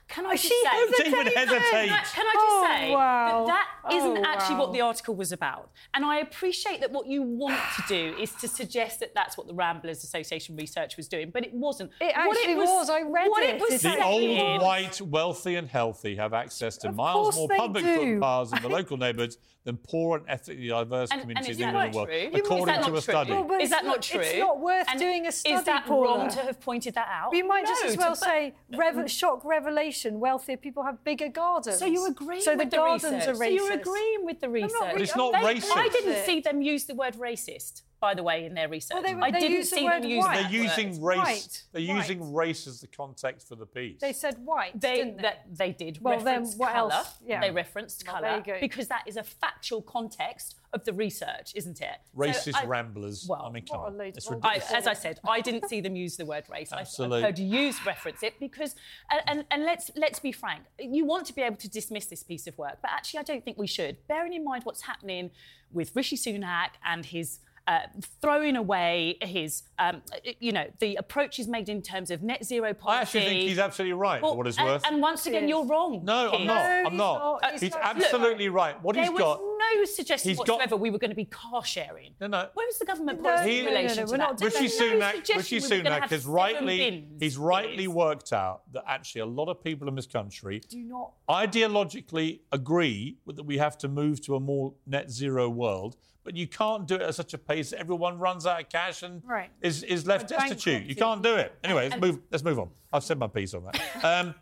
[0.08, 0.70] Can I just She say?
[1.12, 1.62] Don't even hesitate.
[1.70, 3.46] Can I, can I just Oh, say wow.
[3.46, 4.62] that that isn't Oh, actually wow.
[4.62, 5.70] what the article was about?
[5.94, 9.46] And I appreciate that what you want to do is to suggest that that's what
[9.46, 11.92] the Ramblers Association research was doing, but it wasn't.
[12.02, 12.90] It What actually was.
[12.90, 13.56] I read what it.
[13.56, 17.48] it was The saying old, white, wealthy, and healthy have access to Of miles more
[17.56, 21.62] public footpaths in the local neighbourhoods than poor and ethnically diverse And- and communities is
[21.62, 22.40] in the world, true?
[22.40, 23.02] According to a true?
[23.02, 23.32] study.
[23.34, 24.22] Well, Is it's that not not- true?
[24.22, 26.06] it's not worth And doing a study, Is that Paula.
[26.20, 27.36] wrong to have pointed that out?
[27.36, 30.22] You might just as well but- say rev- shock revelation.
[30.22, 31.80] Wealthier people have bigger gardens.
[31.80, 33.28] So you agree So with the the gardens research.
[33.28, 33.38] are racist.
[33.38, 34.72] So you're agreeing with the research.
[34.80, 35.72] not But it's not They- racist.
[35.76, 38.94] I didn't see them use the word racist, by the way, in their research.
[38.94, 41.18] Well, they- I they didn't use the see word them use They're using word.
[41.18, 41.26] race.
[41.26, 41.64] White.
[41.72, 41.98] They're White.
[41.98, 44.00] using race as the context for the piece.
[44.00, 45.22] They said white, They didn't they?
[45.24, 46.94] that they did Well, then what colour.
[46.94, 47.16] else?
[47.26, 47.42] Yeah.
[47.42, 51.54] They referenced Well, colour there you because that is a factual context of the research,
[51.56, 51.98] isn't it?
[52.14, 53.26] So Racist I- ramblers.
[53.28, 53.98] well, I mean, come what a on.
[53.98, 56.72] load It's of I, as I said, I didn't see them use the word race.
[56.72, 57.16] I- Absolute.
[57.18, 58.76] I've heard you use reference it because,
[59.10, 62.22] and, and, and let's let's be frank, you want to be able to dismiss this
[62.22, 64.06] piece of work, but actually, I don't think we should.
[64.08, 65.32] Bearing in mind what's happening
[65.72, 67.40] with Rishi Sunak and his.
[67.68, 67.80] Uh,
[68.22, 70.02] throwing away his, um,
[70.40, 72.98] you know, the approach he's made in terms of net zero policy.
[72.98, 74.84] I actually think he's absolutely right, Well, for what it's and, worth.
[74.88, 76.00] And once again, you're wrong.
[76.06, 76.56] no, I'm not.
[76.56, 77.42] No, I'm not.
[77.42, 77.52] not.
[77.52, 77.82] He's He's not.
[77.84, 78.82] absolutely right.
[78.82, 79.42] What There he's was got.
[79.42, 82.14] no suggestion He's got- whatsoever we were going to be car sharing.
[82.22, 82.48] No, no.
[82.54, 84.24] Where was the government No, He- in no, no, relation no, to we're that?
[84.30, 87.76] not doing Rishi Sunak, suggestion Rishi we were gonna Sunak have has rightly, he's rightly
[87.80, 87.90] Piers.
[87.90, 91.12] worked out that actually a lot of people in this country Do not.
[91.30, 96.46] ideologically agree that we have to move to a more net zero world, but you
[96.46, 99.50] can't do it at such a pace that everyone runs out of cash and Right.
[99.62, 100.84] is, is left destitute.
[100.84, 101.54] You can't do it.
[101.64, 102.20] Anyway, let's move.
[102.30, 102.70] Let's move on.
[102.92, 103.80] I've said my piece on that.
[104.04, 104.36] Um,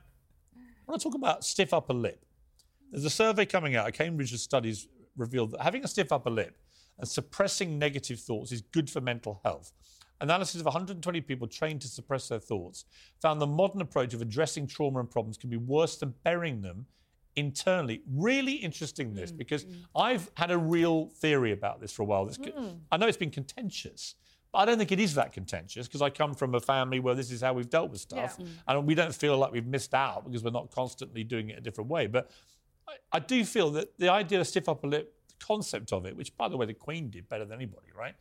[0.55, 2.25] I want to talk about stiff upper lip.
[2.91, 3.87] There's a survey coming out.
[3.87, 6.57] A Cambridge studies revealed that having a stiff upper lip
[6.97, 9.71] and suppressing negative thoughts is good for mental health.
[10.21, 12.85] Analysis of 120 people trained to suppress their thoughts
[13.21, 16.87] found the modern approach of addressing trauma and problems can be worse than burying them
[17.35, 18.01] internally.
[18.09, 19.75] Really interesting this mm, because mm.
[19.95, 22.25] I've had a real theory about this for a while.
[22.25, 22.79] This, mm.
[22.91, 24.15] I know it's been contentious,
[24.51, 27.15] but I don't think it is that contentious because I come from a family where
[27.15, 28.45] this is how we've dealt with stuff, Yeah.
[28.67, 31.61] and we don't feel like we've missed out because we're not constantly doing it a
[31.61, 32.07] different way.
[32.07, 32.31] But
[32.87, 36.15] I, I do feel that the idea of stiff upper lip, the concept of it,
[36.15, 38.15] which by the way the Queen did better than anybody, right?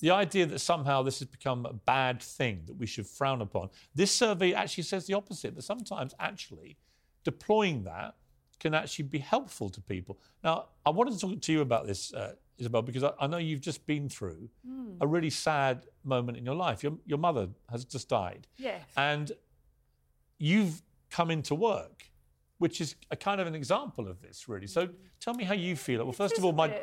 [0.00, 3.68] The idea that somehow this has become a bad thing that we should frown upon.
[3.94, 6.78] This survey actually says the opposite, that sometimes actually
[7.22, 8.14] deploying that
[8.60, 10.18] can actually be helpful to people.
[10.44, 13.38] Now, I wanted to talk to you about this, uh, Isabel, because I, I know
[13.38, 14.50] you've just been through
[15.00, 16.82] a really sad moment in your life.
[16.82, 18.46] Your, your mother has just died.
[18.58, 18.82] Yes.
[18.96, 19.32] And
[20.38, 22.04] you've come into work,
[22.58, 24.66] which is a kind of an example of this, really.
[24.66, 24.88] So
[25.20, 26.04] tell me how you feel.
[26.04, 26.82] Well, first of all, my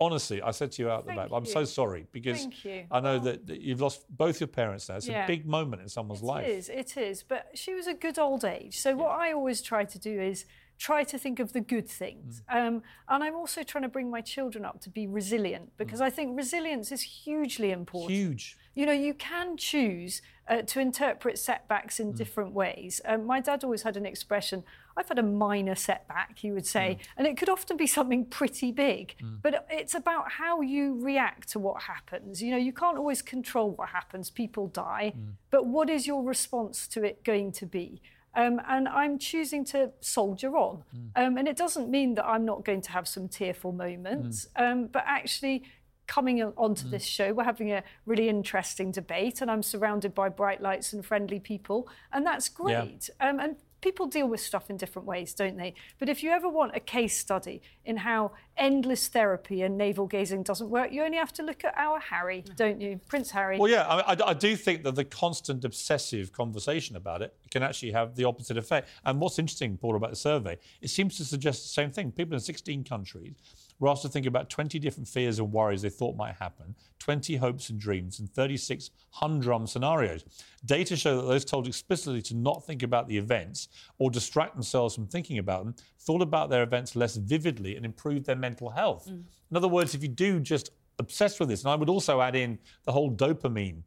[0.00, 2.48] honestly, I said to you out the back, I'm so sorry because
[2.90, 4.96] I know that, that you've lost both your parents now.
[4.96, 5.24] It's Yeah.
[5.24, 6.46] a big moment in someone's life.
[6.46, 7.22] It is, it is.
[7.22, 8.78] But she was a good old age.
[8.80, 10.46] So what I always try to do is
[10.80, 12.42] try to think of the good things.
[12.50, 12.56] Mm.
[12.68, 16.08] Um, and I'm also trying to bring my children up to be resilient because I
[16.08, 18.12] think resilience is hugely important.
[18.18, 18.56] Huge.
[18.74, 22.00] You know, you can choose uh, to interpret setbacks Mm.
[22.00, 23.00] in different ways.
[23.04, 24.64] Um, my dad always had an expression,
[24.96, 27.06] I've had a minor setback, he would say, Mm.
[27.18, 29.14] and it could often be something pretty big.
[29.42, 32.42] But it's about how you react to what happens.
[32.42, 35.34] You know, you can't always control what happens, people die, Mm.
[35.50, 38.00] but what is your response to it going to be?
[38.34, 40.84] Um, and I'm choosing to soldier on.
[41.16, 44.86] Um, and it doesn't mean that I'm not going to have some tearful moments, um,
[44.86, 45.64] but actually
[46.06, 50.28] coming on- onto this show, we're having a really interesting debate, and I'm surrounded by
[50.28, 53.10] bright lights and friendly people, and that's great.
[53.20, 55.74] Um, and people deal with stuff in different ways, don't they?
[55.98, 60.42] But if you ever want a case study in how endless therapy and navel gazing
[60.42, 63.00] doesn't work, you only have to look at our Harry, don't you?
[63.08, 63.58] Prince Harry.
[63.58, 67.62] Well, yeah, I, I- I do think that the constant obsessive conversation about it can
[67.62, 68.88] actually have the opposite effect.
[69.04, 72.12] And what's interesting, Paul, about the survey, it seems to suggest the same thing.
[72.12, 73.34] People in 16 countries
[73.80, 77.36] were asked to think about 20 different fears and worries they thought might happen, 20
[77.36, 80.24] hopes and dreams, and 36 humdrum scenarios.
[80.64, 84.94] Data show that those told explicitly to not think about the events or distract themselves
[84.94, 89.06] from thinking about them thought about their events less vividly and improved their mental health.
[89.08, 89.24] Mm.
[89.50, 92.36] In other words, if you do just obsess with this, and I would also add
[92.36, 93.82] in the whole dopamine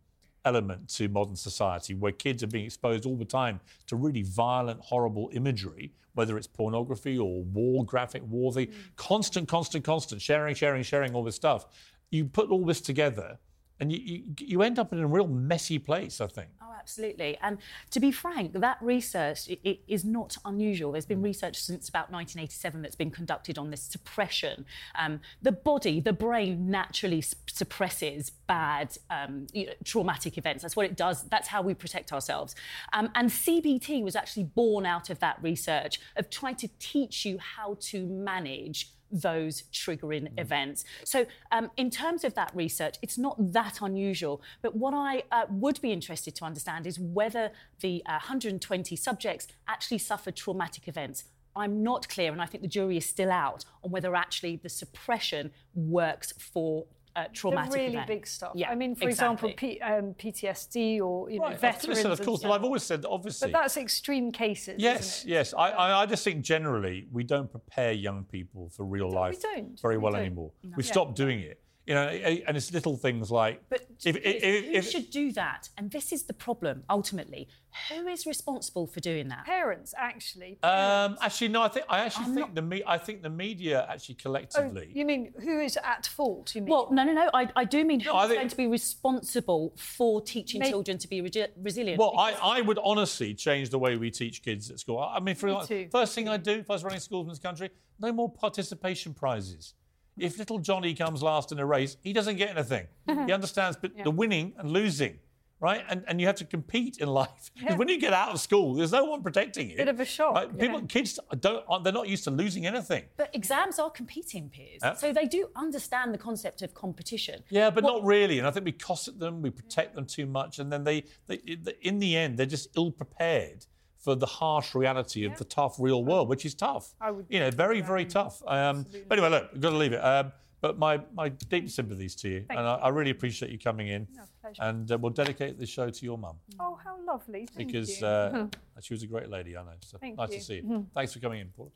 [0.46, 4.80] element to modern society where kids are being exposed all the time to really violent,
[4.82, 8.74] horrible imagery, whether it's pornography or war graphic, war thing, mm.
[8.96, 11.68] constant, constant, constant, sharing, sharing, sharing all this stuff.
[12.12, 13.40] You put all this together
[13.80, 16.50] and you, you, you end up in a real messy place, I think.
[16.62, 17.38] Oh, absolutely.
[17.42, 17.58] And
[17.92, 20.92] to be frank, that research i- i- is not unusual.
[20.92, 24.66] There's been research since about 1987 that's been conducted on this suppression.
[24.96, 30.62] Um, the body, the brain naturally suppresses bad, um, you know, traumatic events.
[30.64, 31.24] That's what it does.
[31.24, 32.56] That's how we protect ourselves.
[32.94, 37.38] Um, and CBT was actually born out of that research of trying to teach you
[37.40, 40.84] how to manage those triggering events.
[41.06, 44.42] So, um, in terms of that research, it's not that unusual.
[44.62, 49.48] But what I uh, would be interested to understand is whether the uh, 120 subjects
[49.68, 51.26] actually suffered traumatic events.
[51.56, 54.70] I'm not clear, and I think the jury is still out on whether actually the
[54.70, 58.08] suppression works for uh, traumatic the really event.
[58.08, 58.54] big stuff.
[58.56, 59.52] Yeah, I mean, for exactly.
[59.52, 61.88] example, P, um, PTSD or you know, Right, veterans.
[61.90, 62.50] listen, of and course, stuff.
[62.50, 63.52] but I've always said that obviously.
[63.52, 64.76] But that's extreme cases.
[64.80, 65.34] Yes, isn't it?
[65.34, 65.54] yes.
[65.54, 69.56] I, I, I just think generally we don't prepare young people for real life we
[69.56, 69.80] don't.
[69.82, 70.22] very We well don't.
[70.22, 70.52] anymore.
[70.64, 70.74] No.
[70.78, 70.92] We've Yeah.
[70.92, 71.60] stopped doing it.
[71.86, 75.68] You know, and it's little things like But if, who if, if, should do that?
[75.78, 77.50] And this is the problem ultimately.
[77.90, 79.46] Who is responsible for doing that?
[79.46, 80.60] Parents, actually.
[80.64, 84.16] um, actually no, I think I actually think the me, I think the media actually
[84.20, 84.92] Oh, collectively.
[84.94, 86.56] you mean who is at fault?
[86.56, 86.70] You mean?
[86.72, 87.30] Well, no, no, no.
[87.34, 90.98] I, I do mean who's I think- going to be responsible for teaching Make- children
[91.00, 92.00] to be regi- resilient.
[92.00, 95.00] Well, I, I would honestly change the way we teach kids at school.
[95.00, 95.90] I mean, for Me example, too.
[95.92, 99.14] first thing I do if I was running schools in this country, no more participation
[99.14, 99.74] prizes.
[100.18, 102.88] If little Johnny comes last in a race, he doesn't get anything.
[103.08, 103.28] Mm-hmm.
[103.28, 105.20] he understands but the winning and losing,
[105.60, 105.84] right?
[105.90, 107.52] And and you have to compete in life.
[107.58, 109.78] Because when you get out of school, there's no one protecting you.
[109.78, 110.60] Bit of a shock, Right?
[110.60, 110.86] People, yeah.
[110.88, 111.64] kids don't.
[111.84, 113.04] They're not used to losing anything.
[113.18, 114.94] but exams are competing peers, Yeah.
[114.94, 117.44] so they do understand the concept of competition.
[117.50, 118.38] Yeah, but What- not really.
[118.40, 121.40] And I think we cosset them, we protect them too much, and then they, they
[121.82, 123.66] in the end, they're just ill prepared
[124.04, 126.94] for the harsh reality of the tough real world, which is tough.
[127.00, 128.42] I would you know, very, very tough.
[128.46, 130.04] Um, but anyway, look, we've got to leave it.
[130.04, 133.88] Um, but my, my deep sympathies to you, and I, I really appreciate you coming
[133.88, 134.08] in.
[134.42, 134.62] pleasure.
[134.62, 137.48] and uh, we'll dedicate this show to your mum Oh, how lovely.
[137.54, 138.08] Thank because you.
[138.08, 138.48] uh,
[138.82, 139.72] she was a great lady, I know.
[139.82, 140.38] So Thank nice you.
[140.40, 140.86] to see you.
[140.94, 141.72] Thanks for coming in, Paul.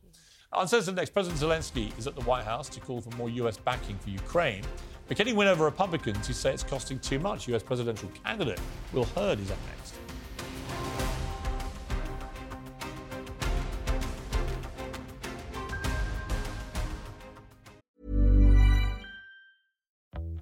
[0.53, 3.57] On Thursday next, President Zelensky is at the White House to call for more US
[3.57, 4.63] backing for Ukraine.
[5.07, 7.47] But getting win over Republicans who say it's costing too much.
[7.49, 8.59] US presidential candidate
[8.93, 9.95] Will Hurd is up next.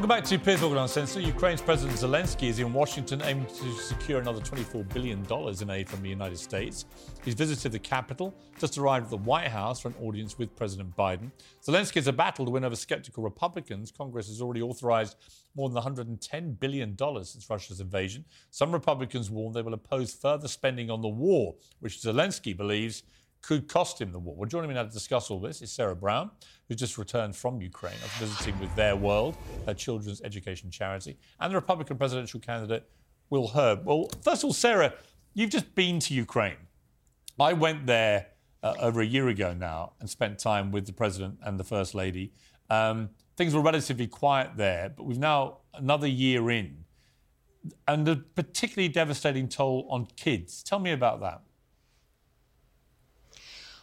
[0.00, 1.24] Welcome back to Morgan Uncensored.
[1.24, 5.26] Ukraine's President Zelensky is in Washington aiming to secure another $24 billion
[5.60, 6.86] in aid from the United States.
[7.22, 10.96] He's visited the Capitol, just arrived at the White House for an audience with President
[10.96, 11.30] Biden.
[11.62, 13.92] Zelensky has a battle to win over skeptical Republicans.
[13.92, 15.16] Congress has already authorized
[15.54, 18.24] more than $110 billion since Russia's invasion.
[18.50, 23.02] Some Republicans warn they will oppose further spending on the war, which Zelensky believes
[23.42, 24.34] could cost him the war.
[24.36, 26.30] Well, joining me now to discuss all this is Sarah Brown,
[26.68, 29.36] who's just returned from Ukraine after visiting with Their World,
[29.66, 32.88] her children's education charity, and the Republican presidential candidate,
[33.30, 33.84] Will Hurd.
[33.84, 34.94] Well, first of all, Sarah,
[35.34, 36.56] you've just been to Ukraine.
[37.38, 38.26] I went there
[38.62, 41.94] uh, over a year ago now and spent time with the president and the first
[41.94, 42.32] lady.
[42.68, 46.84] Um, things were relatively quiet there, but we've now another year in,
[47.88, 50.62] and a particularly devastating toll on kids.
[50.62, 51.40] Tell me about that.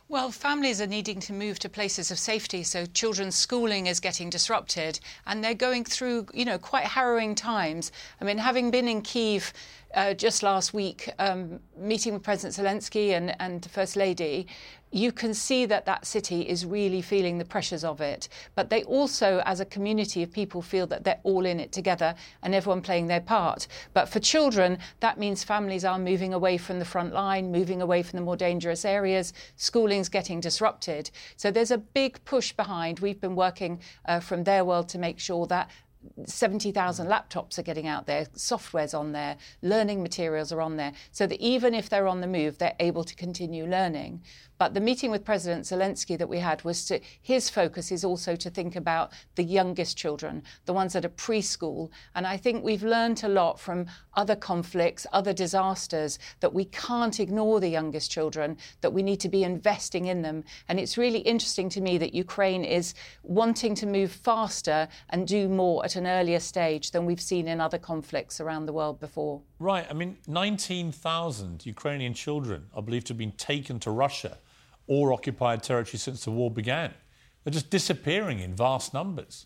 [0.10, 4.30] Well, families are needing to move to places of safety, so children's schooling is getting
[4.30, 7.92] disrupted, and they're going through, you know, quite harrowing times.
[8.22, 9.52] I mean, having been in Kiev
[9.98, 14.46] uh, just last week, um, meeting with President Zelensky and, and First Lady,
[14.92, 18.30] you can see that that city is really feeling the pressures of it.
[18.54, 22.14] But they also, as a community of people, feel that they're all in it together
[22.44, 23.68] and everyone playing their part.
[23.94, 28.04] But for children, that means families are moving away from the front line, moving away
[28.04, 31.10] from the more dangerous areas, schooling's getting disrupted.
[31.38, 33.00] So there's a big push behind.
[33.00, 35.72] We've been working uh, from their world to make sure that
[36.26, 41.28] 70,000 laptops are getting out there, software's on there, learning materials are on there, so
[41.28, 44.22] that even if they're on the move, they're able to continue learning.
[44.58, 48.36] But the meeting with President Zelensky that we had was to, his focus is also
[48.36, 51.90] to think about the youngest children, the ones that are preschool.
[52.16, 53.86] And I think we've learned a lot from
[54.16, 59.30] other conflicts, other disasters, that we can't ignore the youngest children, that we need to
[59.30, 60.44] be investing in them.
[60.68, 65.48] And it's really interesting to me that Ukraine is wanting to move faster and do
[65.48, 69.42] more at an earlier stage than we've seen in other conflicts around the world before.
[69.60, 69.86] Right.
[69.90, 74.40] I mean, 19,000 Ukrainian children are believed to have been taken to Russia
[74.88, 76.94] or occupied territory since the war began.
[77.44, 79.46] They're just disappearing in vast numbers.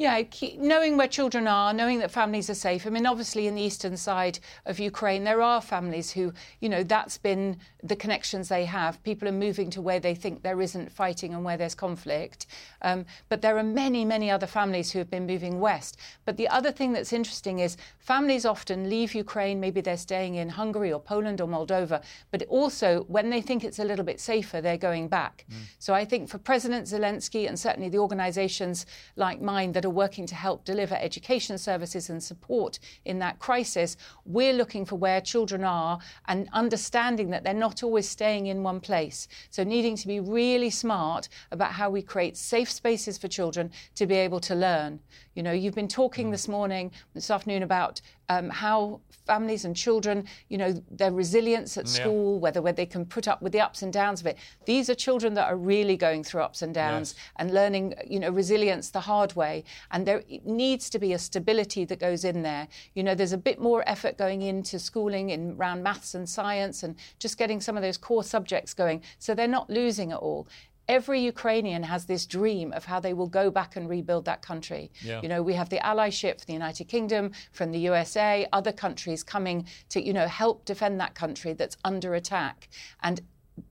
[0.00, 0.22] Yeah,
[0.56, 2.86] knowing where children are, knowing that families are safe.
[2.86, 6.82] I mean, obviously, in the eastern side of Ukraine, there are families who, you know,
[6.82, 9.02] that's been the connections they have.
[9.02, 12.46] People are moving to where they think there isn't fighting and where there's conflict.
[12.80, 15.98] Um, but there are many, many other families who have been moving west.
[16.24, 19.60] But the other thing that's interesting is families often leave Ukraine.
[19.60, 22.02] Maybe they're staying in Hungary or Poland or Moldova.
[22.30, 25.44] But also, when they think it's a little bit safer, they're going back.
[25.50, 25.56] Mm.
[25.78, 28.86] So I think for President Zelensky and certainly the organizations
[29.16, 33.38] like mine that are are working to help deliver education services and support in that
[33.38, 38.62] crisis, we're looking for where children are and understanding that they're not always staying in
[38.62, 39.28] one place.
[39.50, 44.06] So, needing to be really smart about how we create safe spaces for children to
[44.06, 45.00] be able to learn.
[45.34, 46.32] You know, you've been talking mm.
[46.32, 51.86] this morning, this afternoon, about um, how families and children, you know, their resilience at
[51.86, 51.92] yeah.
[51.92, 54.36] school, whether, whether they can put up with the ups and downs of it.
[54.64, 57.24] These are children that are really going through ups and downs yes.
[57.36, 59.64] and learning, you know, resilience the hard way.
[59.90, 62.68] And there needs to be a stability that goes in there.
[62.94, 66.82] You know, there's a bit more effort going into schooling in around maths and science
[66.82, 70.46] and just getting some of those core subjects going so they're not losing it all
[70.90, 74.90] every Ukrainian has this dream of how they will go back and rebuild that country.
[75.04, 75.20] Yeah.
[75.22, 79.22] You know, we have the allyship from the United Kingdom, from the USA, other countries
[79.22, 82.68] coming to, you know, help defend that country that's under attack.
[83.04, 83.20] And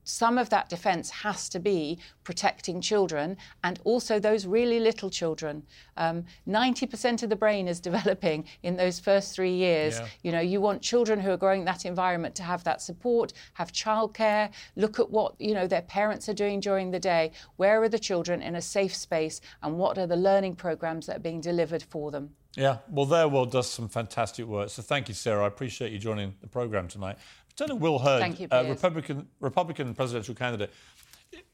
[0.04, 5.62] some of that defence has to be protecting children and also those really little children.
[5.96, 9.98] Um, 90% of the brain is developing in those first three years.
[9.98, 10.06] Yeah.
[10.22, 13.72] You know, you want children who are growing that environment to have that support, have
[13.72, 17.32] childcare, look at what, you know, their parents are doing during the day.
[17.56, 21.16] Where are the children in a safe space and what are the learning programs that
[21.16, 22.30] are being delivered for them?
[22.56, 24.70] Yeah, well, their world does some fantastic work.
[24.70, 25.44] So thank you, Sarah.
[25.44, 27.18] I appreciate you joining the programme tonight.
[27.50, 30.72] Lieutenant Will Hurd, you, uh, Republican Republican presidential candidate.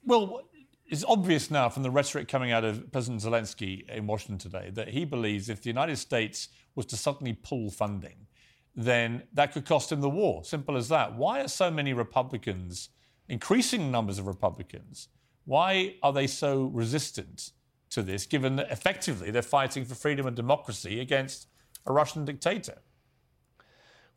[0.05, 0.49] Well,
[0.89, 4.89] it's obvious now from the rhetoric coming out of President Zelensky in Washington today that
[4.89, 8.27] he believes if the United States was to suddenly pull funding,
[8.75, 10.45] then that could cost him the war.
[10.45, 11.17] Simple as that.
[11.17, 12.91] Why are so many Republicans,
[13.29, 15.09] increasing numbers of Republicans,
[15.45, 17.51] why are they so resistant
[17.91, 21.49] to this, given that effectively they're fighting for freedom and democracy against
[21.87, 22.79] a Russian dictator?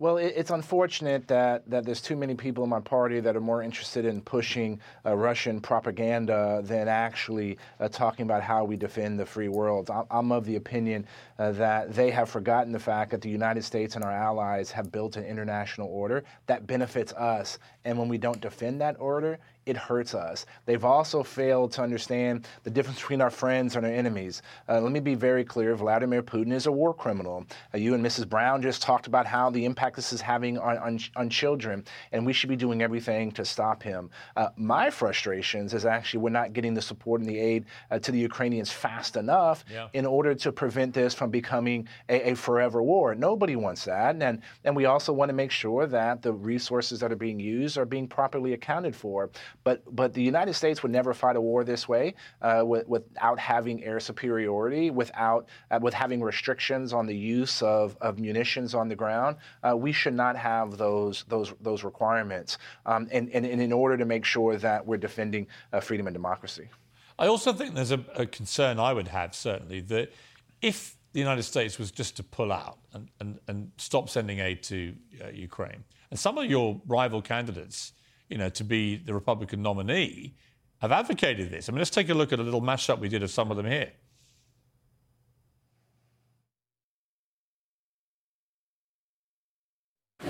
[0.02, 3.62] Well, it's unfortunate that, that there's too many people in my party that are more
[3.62, 9.26] interested in pushing uh, Russian propaganda than actually uh, talking about how we defend the
[9.26, 9.92] free world.
[10.10, 11.06] I'm of the opinion
[11.38, 14.90] uh, that they have forgotten the fact that the United States and our allies have
[14.90, 17.60] built an international order that benefits us.
[17.84, 19.38] And when we don't defend that order,
[19.70, 20.46] it hurts us.
[20.66, 24.42] They've also failed to understand the difference between our friends and our enemies.
[24.68, 27.46] Uh, let me be very clear Vladimir Putin is a war criminal.
[27.74, 28.28] Uh, you and Mrs.
[28.28, 32.26] Brown just talked about how the impact this is having on, on, on children, and
[32.26, 34.10] we should be doing everything to stop him.
[34.36, 38.12] Uh, my frustrations is actually we're not getting the support and the aid uh, to
[38.12, 39.88] the Ukrainians fast enough yeah.
[39.94, 43.14] in order to prevent this from becoming a, a forever war.
[43.14, 44.16] Nobody wants that.
[44.22, 47.78] And, and we also want to make sure that the resources that are being used
[47.78, 49.30] are being properly accounted for.
[49.64, 53.40] But but the United States would never fight a war this way uh, with, without
[53.40, 58.88] having air superiority, without uh, with having restrictions on the use of, of munitions on
[58.88, 59.38] the ground.
[59.64, 62.58] Uh, we should not have those those those requirements.
[62.86, 66.14] Um, and, and, and in order to make sure that we're defending uh, freedom and
[66.14, 66.70] democracy.
[67.18, 70.14] I also think there's a, a, concern I would have, certainly, that
[70.62, 74.64] if the United States was just to pull out and, and, and stop sending aid
[74.64, 77.94] to uh, Ukraine, and some of your rival candidates,
[78.30, 80.36] you know, to be the Republican nominee,
[80.82, 81.68] have advocated this.
[81.68, 83.58] I mean, let's take a look at a little mashup we did of some of
[83.58, 83.92] them here.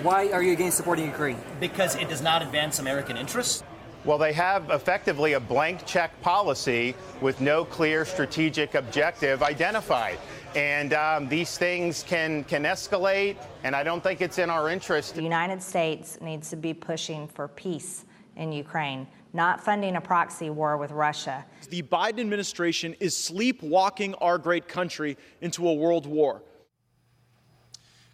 [0.01, 1.37] Why are you against supporting Ukraine?
[1.59, 3.63] Because it does not advance American interests.
[4.05, 10.17] Well, they have effectively a blank check policy with no clear strategic objective identified.
[10.55, 15.15] And um, these things can, can escalate, and I don't think it's in our interest.
[15.15, 20.49] The United States needs to be pushing for peace in Ukraine, not funding a proxy
[20.49, 21.45] war with Russia.
[21.69, 26.41] The Biden administration is sleepwalking our great country into a world war.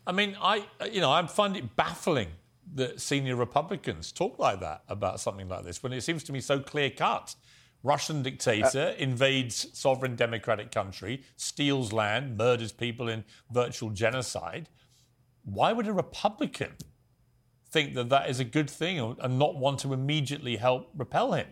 [0.05, 2.27] I mean, I, you know, I find it baffling
[2.73, 6.41] that senior Republicans talk like that about something like this when it seems to me
[6.41, 7.35] so clear cut.
[7.85, 14.69] Russian dictator uh, invades sovereign democratic country, steals land, murders people in virtual genocide.
[15.43, 16.71] Why would a Republican
[17.69, 21.45] think that that is a good thing and not want to immediately help repel him?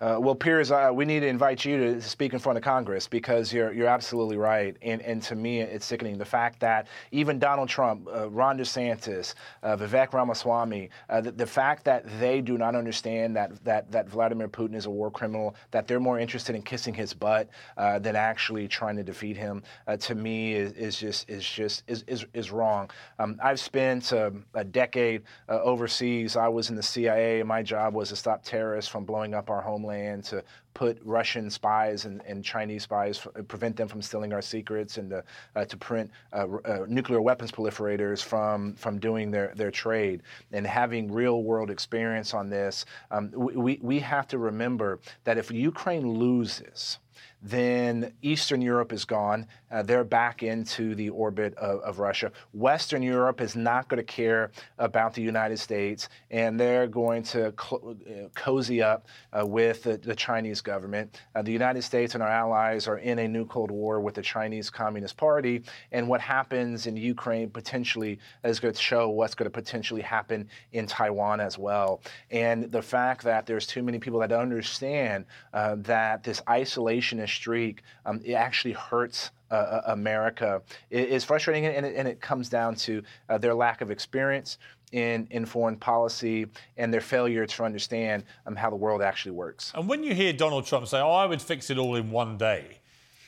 [0.00, 3.06] Uh, well, Piers, uh, we need to invite you to speak in front of Congress
[3.06, 7.38] because you're you're absolutely right, and and to me it's sickening the fact that even
[7.38, 12.56] Donald Trump, uh, Ron DeSantis, uh, Vivek Ramaswamy, uh, the, the, fact that they do
[12.56, 16.56] not understand that that that Vladimir Putin is a war criminal, that they're more interested
[16.56, 19.62] in kissing his butt uh, than actually trying to defeat him,
[19.98, 22.88] to me is, is just is just is is, is wrong.
[23.18, 26.36] Um, I've spent um, a decade overseas.
[26.36, 29.50] I was in the CIA, and my job was to stop terrorists from blowing up
[29.50, 30.42] our homeland homeland to
[30.74, 35.24] put Russian spies and, and Chinese spies, prevent them from stealing our secrets, and to,
[35.56, 40.22] uh, to prevent uh, uh, nuclear weapons proliferators from, from doing their, their trade.
[40.52, 45.50] And having real world experience on this, um, we, we have to remember that if
[45.50, 46.98] Ukraine loses,
[47.42, 49.46] then Eastern Europe is gone.
[49.70, 52.30] Uh, they're back into the orbit of, of, Russia.
[52.52, 57.54] Western Europe is not going to care about the United States, and they're going to
[57.58, 61.20] cl- uh, cozy up uh, with the, the, Chinese government.
[61.34, 64.22] Uh, the United States and our allies are in a new Cold War with the
[64.22, 69.50] Chinese Communist Party, and what happens in Ukraine potentially is going to show what's going
[69.50, 72.00] to potentially happen in Taiwan as well.
[72.30, 77.82] And the fact that there's too many people that understand uh, that this isolationist streak,
[78.06, 80.62] um, it actually hurts uh, uh America.
[80.90, 84.58] Is frustrating, and it, and it, comes down to uh, their lack of experience
[84.92, 89.72] in, in foreign policy and their failure to understand um, how the world actually works.
[89.74, 92.36] And when you hear Donald Trump say, "Oh, I would fix it all in one
[92.36, 92.78] day,"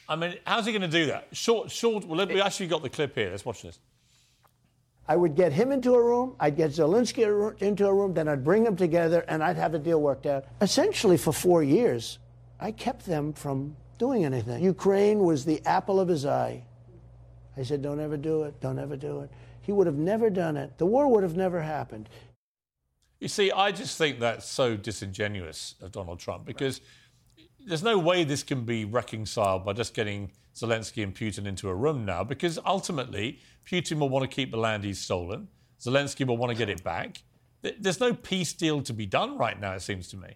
[0.08, 1.28] I mean, how's he going to do that?
[1.32, 2.04] Short, short.
[2.04, 3.30] Well, we actually got the clip here.
[3.30, 3.78] Let's watch this.
[5.08, 8.44] I would get him into a room, I'd get Zelensky into a room, then I'd
[8.44, 10.44] bring them together, and I'd have a deal worked out.
[10.60, 12.18] Essentially, for four years,
[12.60, 14.62] I kept them from doing anything.
[14.62, 16.62] Ukraine was the apple of his eye.
[17.56, 19.30] I said, don't ever do it, don't ever do it.
[19.62, 20.78] He would have never done it.
[20.78, 22.08] The war would have never happened.
[23.20, 26.80] You see, I just think that's so disingenuous of Donald Trump because
[27.64, 31.74] there's no way this can be reconciled by just getting Zelensky and Putin into a
[31.74, 35.48] room now because ultimately Putin will want to keep the land he's stolen.
[35.80, 37.22] Zelensky will want to get it back.
[37.62, 40.34] There's no peace deal to be done right now, it seems to me.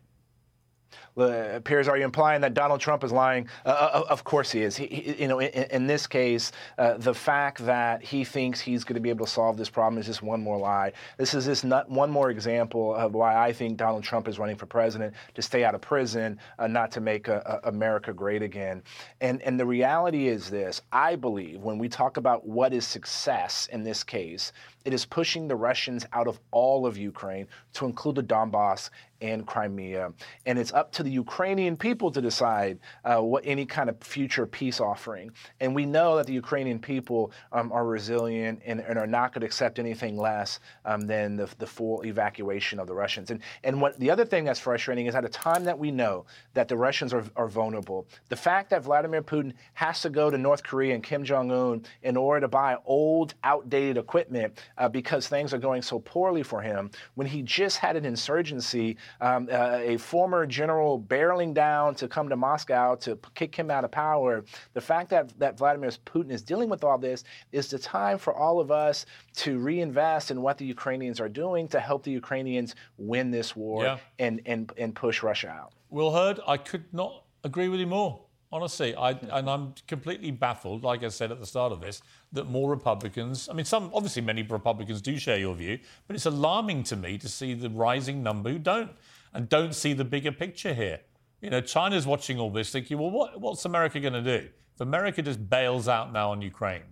[1.16, 3.48] Uh, Piers, are you implying that Donald Trump is lying?
[3.64, 4.76] Uh, uh of course he is.
[4.76, 8.84] He, he, you know, in, in this case, uh, the fact that he thinks he's
[8.84, 10.92] going to be able to solve this problem is just one more lie.
[11.16, 14.56] This is just not one more example of why I think Donald Trump is running
[14.56, 17.28] for president to stay out of prison, uh, not to make
[17.64, 18.82] America great again.
[19.22, 23.68] And and the reality is this: I believe when we talk about what is success
[23.72, 24.52] in this case,
[24.84, 28.90] it is pushing the Russians out of all of Ukraine to include the Donbass
[29.20, 30.12] and Crimea.
[30.46, 34.44] And it's up to the Ukrainian people to decide uh, what any kind of future
[34.44, 35.30] peace offering.
[35.61, 39.42] And we know that the Ukrainian people um, are resilient and, and, are not going
[39.42, 43.30] to accept anything less um, than the, the, full evacuation of the Russians.
[43.30, 46.24] And, and what the other thing that's frustrating is at a time that we know
[46.54, 50.36] that the Russians are, are vulnerable, the fact that Vladimir Putin has to go to
[50.36, 55.28] North Korea and Kim Jong un in order to buy old, outdated equipment uh, because
[55.28, 58.96] things are going so poorly for him when he just had an insurgency.
[59.20, 63.70] Um, uh, a former general people barreling down to come to Moscow to kick him
[63.70, 64.44] out of power.
[64.74, 68.34] The fact that, that Vladimir Putin is dealing with all this is the time for
[68.34, 72.74] all of us to reinvest in what the Ukrainians are doing to help the Ukrainians
[72.99, 73.99] win this war Yeah.
[74.18, 75.72] and, and, and push Russia out.
[75.90, 78.20] Will Hurd, I could not agree with you more.
[78.53, 82.01] Honestly, I, and I'm completely baffled, like I said at the start of this,
[82.32, 86.26] that more Republicans, I mean, some, obviously many Republicans do share your view, but it's
[86.26, 88.92] alarming to me to see the rising number who don't
[89.37, 91.01] and don't see the bigger picture here.
[91.43, 94.49] You know, China's watching all this thinking, well, what, what's America going to do?
[94.74, 96.82] If America just bails out now on Ukraine,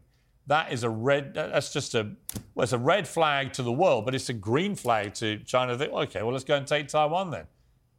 [0.47, 2.11] that is a red, that's just a,
[2.55, 5.77] well, it's a red flag to the world, but it's a green flag to China.
[5.77, 7.47] Think, okay, well, let's go and take Taiwan then.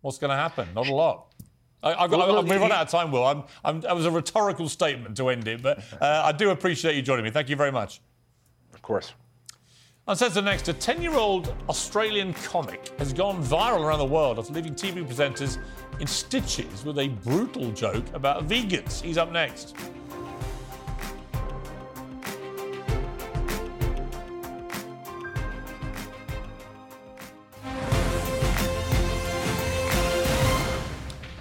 [0.01, 0.67] What's going to happen?
[0.75, 1.33] Not a lot.
[1.81, 3.25] I, I've got, Well, we've run out of time, Will.
[3.25, 6.95] I'm, I'm, that was a rhetorical statement to end it, but uh, I do appreciate
[6.95, 7.31] you joining me.
[7.31, 7.99] Thank you very much.
[8.75, 9.13] Of course.
[10.07, 14.53] Uncensored next, a 10 year old Australian comic has gone viral around the world after
[14.53, 15.57] leaving TV presenters
[15.99, 19.01] in stitches with a brutal joke about vegans.
[19.01, 19.75] He's up next.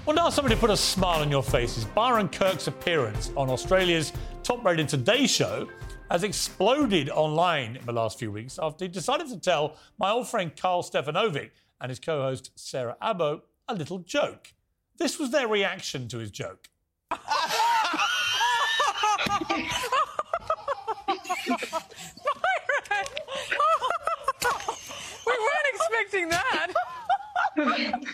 [0.06, 1.84] Well, now somebody put a smile on your faces.
[1.84, 5.68] Byron Kirk's appearance on Australia's top-rated Today Show
[6.10, 10.28] has exploded online in the last few weeks after he decided to tell my old
[10.28, 11.50] friend Karl Stefanovic
[11.80, 14.52] and his co-host Sarah Abo a little joke.
[14.98, 16.68] This was their reaction to his joke.
[17.10, 17.16] we
[25.26, 26.72] weren't expecting that.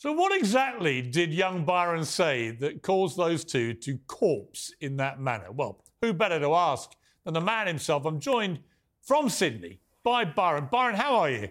[0.00, 5.18] So, what exactly did young Byron say that caused those two to corpse in that
[5.18, 5.50] manner?
[5.50, 6.94] Well, who better to ask
[7.24, 8.04] than the man himself?
[8.04, 8.60] I'm joined
[9.02, 10.68] from Sydney by Byron.
[10.70, 11.48] Byron, how are you?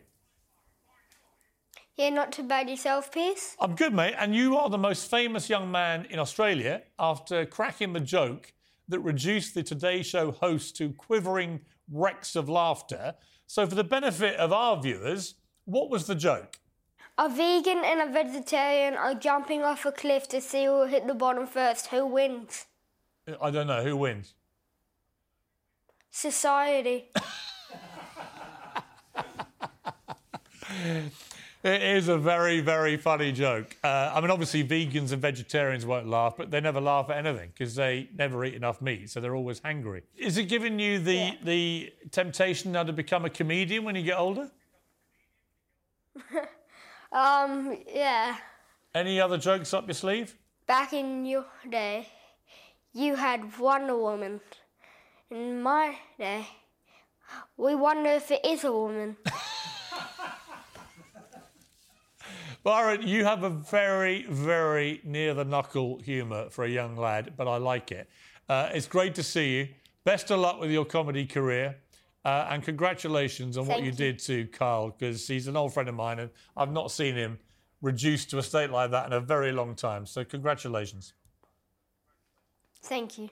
[1.97, 3.55] Yeah, not too bad yourself, Piers.
[3.59, 4.13] I'm good, mate.
[4.17, 8.53] And you are the most famous young man in Australia after cracking the joke
[8.87, 13.15] that reduced the Today Show host to quivering wrecks of laughter.
[13.47, 15.35] So, for the benefit of our viewers,
[15.65, 16.59] what was the joke?
[17.17, 21.07] A vegan and a vegetarian are jumping off a cliff to see who will hit
[21.07, 21.87] the bottom first.
[21.87, 22.67] Who wins?
[23.41, 23.83] I don't know.
[23.83, 24.35] Who wins?
[26.17, 27.05] Society.
[31.63, 33.75] It is a very, very funny joke.
[33.83, 37.49] Uh, I mean, obviously, vegans and vegetarians won't laugh, but they never laugh at anything
[37.53, 40.01] because they never eat enough meat, so they're always hungry.
[40.17, 44.17] Is it giving you the the temptation now to become a comedian when you get
[44.17, 44.49] older?
[47.11, 48.37] um, yeah.
[48.95, 50.35] Any other jokes up your sleeve?
[50.65, 52.07] Back in your day,
[52.93, 54.41] you had Wonder Woman.
[55.29, 56.47] In my day,
[57.57, 59.17] we wonder if it is a woman.
[62.63, 67.45] Byron, you have a very, very near the knuckle humour for a young lad, but
[67.47, 68.09] I like it.
[68.47, 69.67] Uh, it's great to see you.
[70.05, 71.75] Best of luck with your comedy career.
[72.23, 73.91] Uh, and congratulations on what you you.
[73.91, 77.39] did to Karl, because he's an old friend of mine, and I've not seen him
[77.81, 80.05] reduced to a state like that in a very long time.
[80.05, 81.13] So, congratulations.
[82.81, 83.29] Thank you.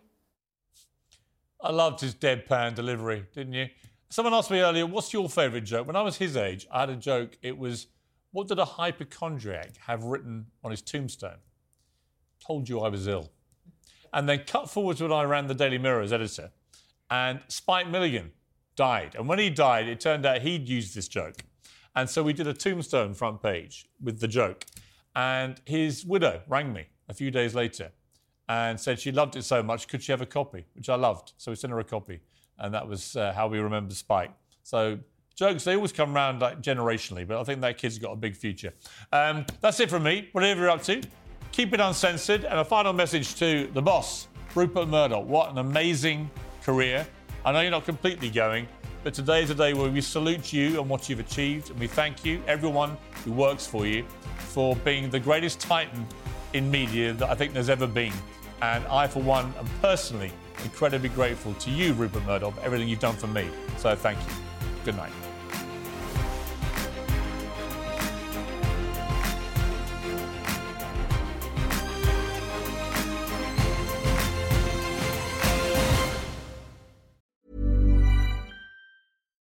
[1.65, 3.69] I loved his deadpan delivery, didn't you?
[4.09, 5.87] Someone asked me earlier, what's your favourite joke?
[5.87, 7.37] When I was his age, I had a joke.
[7.41, 7.87] It was,
[8.31, 11.39] what did a hypochondriac have written on his tombstone?
[12.45, 13.31] Told you I was ill.
[14.13, 16.51] And then cut forward to when I ran the Daily Mirror as editor,
[17.09, 18.31] and Spike Milligan
[18.75, 19.15] died.
[19.15, 21.37] And when he died, it turned out he'd used this joke.
[21.95, 24.65] And so we did a tombstone front page with the joke.
[25.15, 27.91] And his widow rang me a few days later
[28.47, 30.65] and said she loved it so much, could she have a copy?
[30.75, 31.33] Which I loved.
[31.37, 32.19] So we sent her a copy.
[32.59, 34.31] And that was uh, how we remember Spike.
[34.63, 34.99] So
[35.35, 38.35] jokes, they always come around like generationally, but I think that kid's got a big
[38.35, 38.73] future.
[39.11, 40.29] Um, that's it from me.
[40.31, 41.01] Whatever you're up to,
[41.51, 42.45] keep it uncensored.
[42.45, 45.25] And a final message to the boss, Rupert Murdoch.
[45.25, 46.29] What an amazing
[46.63, 47.05] career.
[47.43, 48.67] I know you're not completely going,
[49.03, 51.69] but today is a day where we salute you and what you've achieved.
[51.69, 54.03] And we thank you, everyone who works for you,
[54.37, 56.07] for being the greatest titan
[56.53, 58.13] in media that I think there's ever been.
[58.61, 60.31] And I, for one, am personally
[60.63, 63.49] incredibly grateful to you, Rupert Murdoch, for everything you've done for me.
[63.77, 64.33] So thank you.
[64.85, 65.11] Good night.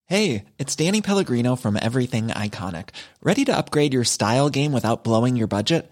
[0.05, 2.89] Hey, it's Danny Pellegrino from Everything Iconic.
[3.21, 5.91] Ready to upgrade your style game without blowing your budget?